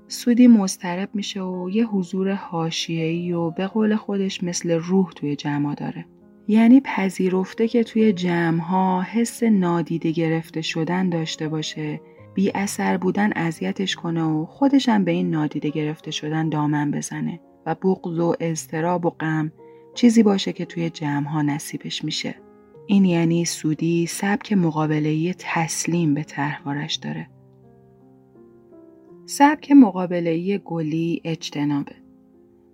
[0.09, 5.75] سودی مضطرب میشه و یه حضور حاشیه‌ای و به قول خودش مثل روح توی جمع
[5.75, 6.07] داره.
[6.49, 12.01] یعنی پذیرفته که توی جمعها حس نادیده گرفته شدن داشته باشه
[12.35, 17.75] بی اثر بودن اذیتش کنه و خودشم به این نادیده گرفته شدن دامن بزنه و
[17.75, 19.53] بغض و اضطراب و غم
[19.95, 22.35] چیزی باشه که توی جمعها نصیبش میشه.
[22.87, 27.29] این یعنی سودی سبک مقابلهی تسلیم به طرحوارش داره.
[29.27, 31.95] سبک مقابلهی گلی اجتنابه.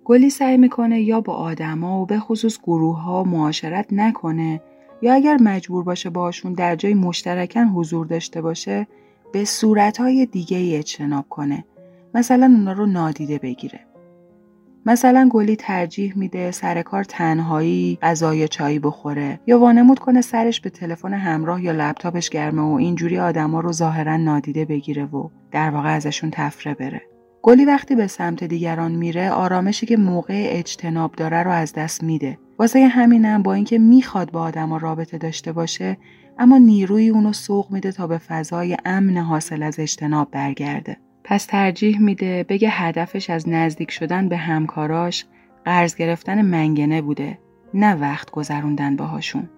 [0.04, 4.60] گلی سعی می‌کنه یا با آدما و به خصوص گروه ها معاشرت نکنه
[5.02, 8.86] یا اگر مجبور باشه باشون در جای مشترکن حضور داشته باشه
[9.32, 11.64] به صورتهای دیگه ای اجتناب کنه.
[12.14, 13.80] مثلا اونا رو نادیده بگیره.
[14.86, 20.70] مثلا گلی ترجیح میده سر کار تنهایی غذای چایی بخوره یا وانمود کنه سرش به
[20.70, 25.94] تلفن همراه یا لپتاپش گرمه و اینجوری آدما رو ظاهرا نادیده بگیره و در واقع
[25.94, 27.02] ازشون تفره بره
[27.42, 32.38] گلی وقتی به سمت دیگران میره آرامشی که موقع اجتناب داره رو از دست میده
[32.58, 35.96] واسه همینم با اینکه می‌خواد با آدما رابطه داشته باشه
[36.38, 42.00] اما نیروی اونو سوق میده تا به فضای امن حاصل از اجتناب برگرده پس ترجیح
[42.00, 45.26] میده بگه هدفش از نزدیک شدن به همکاراش
[45.64, 47.38] قرض گرفتن منگنه بوده
[47.74, 49.48] نه وقت گذروندن باهاشون.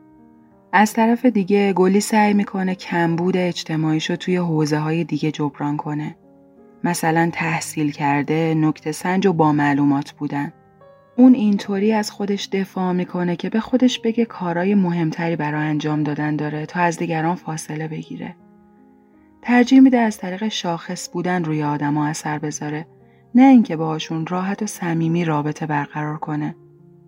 [0.73, 6.17] از طرف دیگه گلی سعی می‌کنه کمبود اجتماعیشو توی حوزه های دیگه جبران کنه.
[6.85, 10.53] مثلا تحصیل کرده، نکته سنج و با معلومات بودن.
[11.21, 16.37] اون اینطوری از خودش دفاع می‌کنه که به خودش بگه کارای مهمتری برای انجام دادن
[16.37, 18.37] داره تا از دیگران فاصله بگیره.
[19.43, 22.87] ترجیح میده از طریق شاخص بودن روی آدما اثر بذاره
[23.35, 26.57] نه اینکه باهاشون راحت و صمیمی رابطه برقرار کنه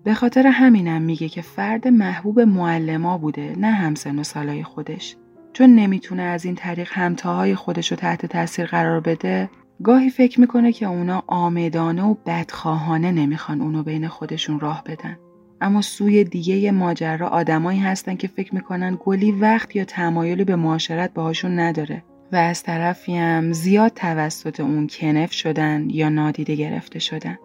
[0.04, 5.16] به خاطر همینم میگه که فرد محبوب معلما بوده نه همسن و سالای خودش
[5.52, 9.50] چون نمی‌تونه از این طریق همتاهای خودش رو تحت تاثیر قرار بده
[9.82, 15.18] گاهی فکر می‌کنه که اونا آمدانه و بدخواهانه نمی‌خوان اونو بین خودشون راه بدن
[15.60, 21.14] اما سوی دیگه ماجرا آدمایی هستن که فکر می‌کنن گلی وقت یا تمایلی به معاشرت
[21.14, 22.02] باهاشون نداره
[22.32, 27.38] و از طرفی هم زیاد توسط اون کنف شدن یا نادیده گرفته شدن.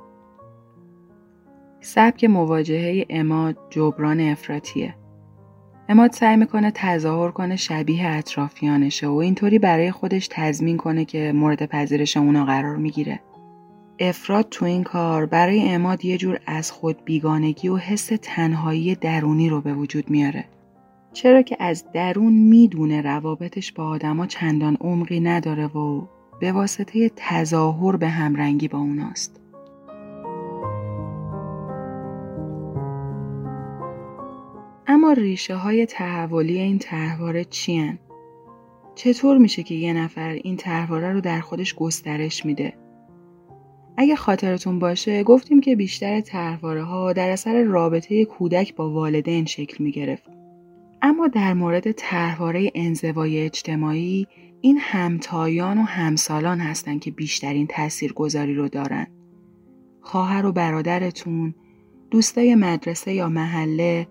[1.81, 4.95] سبک مواجهه اماد جبران افراتیه.
[5.89, 11.65] اماد سعی می‌کنه تظاهر کنه شبیه اطرافیانشه و اینطوری برای خودش تضمین کنه که مورد
[11.65, 13.19] پذیرش اونا قرار می‌گیره.
[13.99, 19.49] افراد تو این کار برای اماد یه جور از خود بیگانگی و حس تنهایی درونی
[19.49, 20.45] رو به وجود میاره.
[21.13, 26.01] چرا که از درون می‌دونه روابطش با آدما چندان عمقی نداره و
[26.39, 29.41] به واسطه تظاهر به همرنگی با اوناست.
[34.87, 37.99] اما ریشه های تحولی این تحواره چی
[38.95, 42.73] چطور میشه که یه نفر این تحواره رو در خودش گسترش میده؟
[43.97, 49.83] اگه خاطرتون باشه گفتیم که بیشتر تحواره ها در اثر رابطه کودک با والدین شکل
[49.83, 50.17] می
[51.01, 54.27] اما در مورد طرحواره انزوای اجتماعی
[54.61, 59.07] این همتایان و همسالان هستند که بیشترین تاثیرگذاری رو دارن.
[60.01, 61.55] خواهر و برادرتون،
[62.11, 64.07] دوستای مدرسه یا محله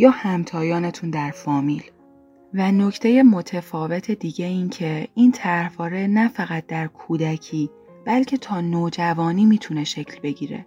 [0.00, 1.82] یا همتایانتون در فامیل.
[2.54, 7.70] و نکته متفاوت دیگه این که این طرحواره نه فقط در کودکی
[8.06, 10.66] بلکه تا نوجوانی می‌تونه شکل بگیره.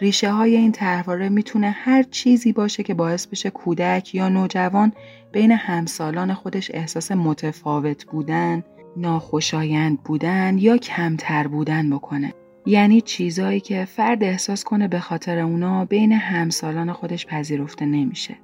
[0.00, 4.92] ریشه های این طرحواره می‌تونه هر چیزی باشه که باعث بشه کودک یا نوجوان
[5.32, 8.62] بین همسالان خودش احساس متفاوت بودن،
[8.96, 12.34] ناخوشایند بودن یا کمتر بودن بکنه.
[12.66, 18.36] یعنی چیزایی که فرد احساس کنه به خاطر اونا بین همسالان خودش پذیرفته نمیشه.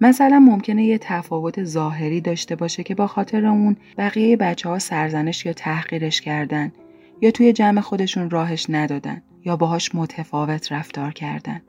[0.00, 5.46] مثلا ممکنه یه تفاوت ظاهری داشته باشه که با خاطر اون بقیه بچه ها سرزنش
[5.46, 6.72] یا تحقیرش کردن
[7.22, 11.62] یا توی جمع خودشون راهش ندادن یا باهاش متفاوت رفتار کردن.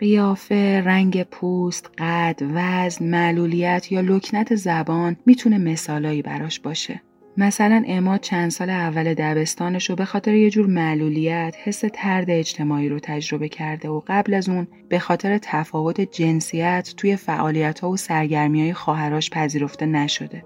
[0.00, 7.02] قیافه، رنگ پوست، قد، وزن، معلولیت یا لکنت زبان می‌تونه مثالایی براش باشه.
[7.38, 12.88] مثلا اما چند سال اول دبستانش رو به خاطر یه جور معلولیت حس ترد اجتماعی
[12.88, 17.96] رو تجربه کرده و قبل از اون به خاطر تفاوت جنسیت توی فعالیت ها و
[17.96, 20.44] سرگرمی های خواهراش پذیرفته نشده.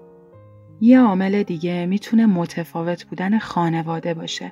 [0.81, 4.51] یه عامل دیگه می‌تونه متفاوت بودن خانواده باشه.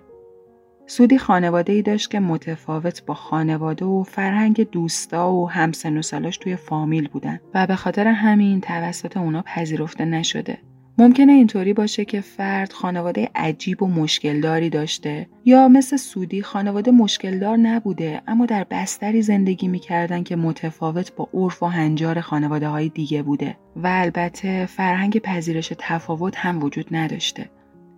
[0.88, 6.38] سودی خانواده ای داشت که متفاوت با خانواده و فرهنگ دوستا و همسن و سالاش
[6.38, 10.58] توی فامیل بودن و به خاطر همین توسط اونا پذیرفته نشده.
[11.00, 17.58] ممکنه اینطوری باشه که فرد خانواده عجیب و مشکلداری داشته یا مثل سودی خانواده مشکلدار
[17.58, 23.24] نبوده اما در بستری زندگی می‌کردن که متفاوت با عرف و هنجار خانواده های دیگه
[23.24, 27.50] بوده و البته فرهنگ پذیرش تفاوت هم وجود نداشته.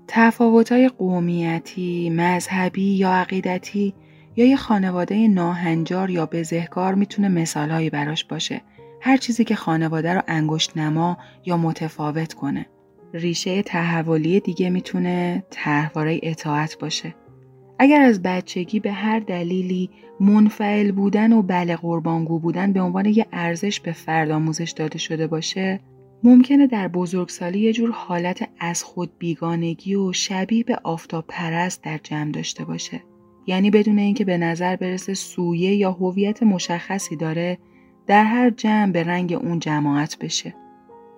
[0.08, 3.94] تفاوت های قومیتی، مذهبی یا عقیدتی
[4.36, 8.62] یا یه خانواده ناهنجار یا بزهکار می‌تونه مثالهایی براش باشه.
[9.02, 12.66] هر چیزی که خانواده رو انگشت نما یا متفاوت کنه.
[13.14, 17.16] ریشه تحولی دیگه می‌تونه طرحواره اطاعت باشه.
[17.80, 19.90] اگر از بچگی به هر دلیلی
[20.20, 25.28] منفعل بودن و بله قربانگو بودن به عنوان یه ارزش به فرد آموزش داده شده
[25.28, 25.80] باشه
[26.24, 32.00] ممکنه در بزرگسالی یه جور حالت از خود بیگانگی و شبیه به آفتاب پرست در
[32.04, 33.04] جمع داشته باشه.
[33.48, 37.58] یعنی بدون اینکه به نظر برسه سویه یا هویت مشخصی داره
[38.08, 40.54] در هر جمع به رنگ اون جماعت بشه.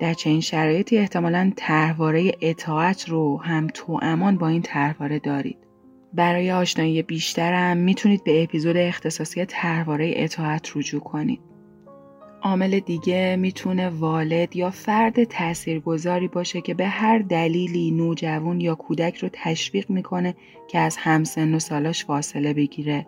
[0.04, 5.58] در چنین شرایطی احتمالا طرحواره اطاعت رو هم تو امان با این طرحواره دارید.
[6.14, 11.40] برای آشنایی بیشترم می‌تونید به اپیزود اختصاصی طرحواره اطاعت رجوع کنید.
[12.42, 19.18] عامل دیگه می‌تونه والد یا فرد تاثیرگذاری باشه که به هر دلیلی نوجوان یا کودک
[19.18, 20.36] رو تشویق می‌کنه
[20.68, 23.08] که از همسن و سالاش فاصله بگیره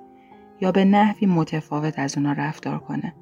[0.61, 3.13] یا به نحوی متفاوت از اونا رفتار کنه.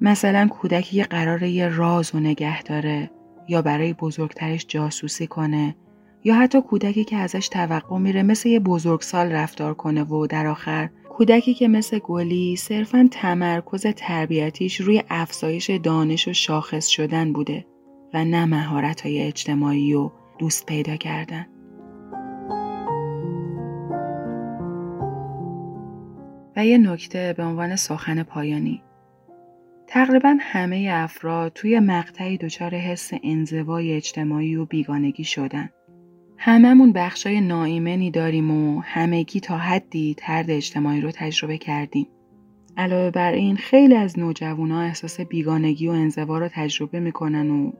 [0.00, 3.10] مثلا کودکی که قراره یه راز و نگه داره
[3.48, 5.76] یا برای بزرگترش جاسوسی کنه
[6.24, 10.90] یا حتی کودکی که ازش توقع میره مثل یه بزرگسال رفتار کنه و در آخر
[11.08, 17.66] کودکی که مثل گلی صرفا تمرکز تربیتیش روی افزایش دانش و شاخص شدن بوده
[18.14, 21.46] و نه مهارت های اجتماعی و دوست پیدا کردن.
[26.56, 28.82] و یه نکته به عنوان سخن پایانی
[29.94, 35.70] تقریبا همه افراد توی مقطعی دچار حس انزوای اجتماعی و بیگانگی شدن.
[36.38, 42.06] هممون بخشای ناایمنی داریم و همگی تا حدی ترد اجتماعی رو تجربه کردیم.
[42.76, 47.72] علاوه بر این خیلی از نوجوانا احساس بیگانگی و انزوا رو تجربه می‌کنن و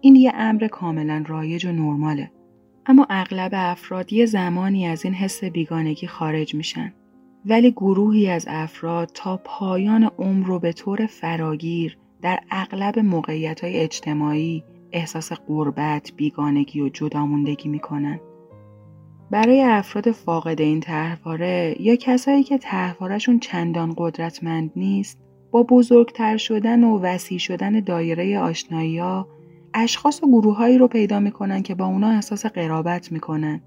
[0.00, 2.30] این یه امر کاملا رایج و نرماله.
[2.86, 6.92] اما اغلب افراد یه زمانی از این حس بیگانگی خارج میشن.
[7.48, 13.76] ولی گروهی از افراد تا پایان عمر رو به طور فراگیر در اغلب موقعیت های
[13.76, 18.20] اجتماعی احساس قربت، بیگانگی و جداموندگی می‌کنن.
[19.30, 25.18] برای افراد فاقد این طرحواره یا کسایی که طرحوارهشون چندان قدرتمند نیست
[25.50, 29.02] با بزرگتر شدن و وسیع شدن دایره آشنایی
[29.74, 33.60] اشخاص و گروههایی رو پیدا می‌کنن که با اونا احساس قرابت می‌کنن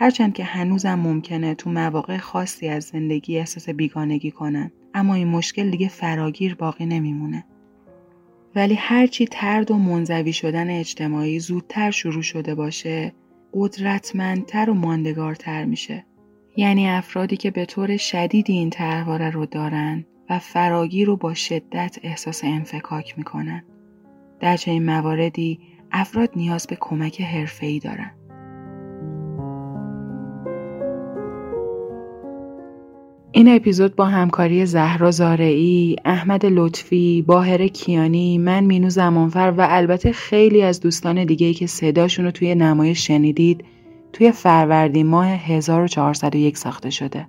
[0.00, 5.70] هرچند که هنوزم ممکنه تو مواقع خاصی از زندگی احساس بیگانگی کنن اما این مشکل
[5.70, 7.44] دیگه فراگیر باقی نمیمونه.
[8.54, 13.12] ولی هرچی ترد و منزوی شدن اجتماعی زودتر شروع شده باشه
[13.54, 16.04] قدرتمندتر و ماندگارتر میشه.
[16.56, 21.98] یعنی افرادی که به طور شدیدی این طرحواره رو دارن و فراگیر رو با شدت
[22.02, 23.64] احساس انفکاک می‌کنن.
[24.40, 25.60] در چنین مواردی
[25.92, 28.17] افراد نیاز به کمک حرفه‌ای دارن.
[33.32, 40.12] این اپیزود با همکاری زهرا زارعی، احمد لطفی، باهر کیانی، من مینو زمانفر و البته
[40.12, 43.64] خیلی از دوستان دیگه‌ای که صداشون رو توی نمایش شنیدید
[44.12, 47.28] توی فروردین ماه 1401 ساخته شده.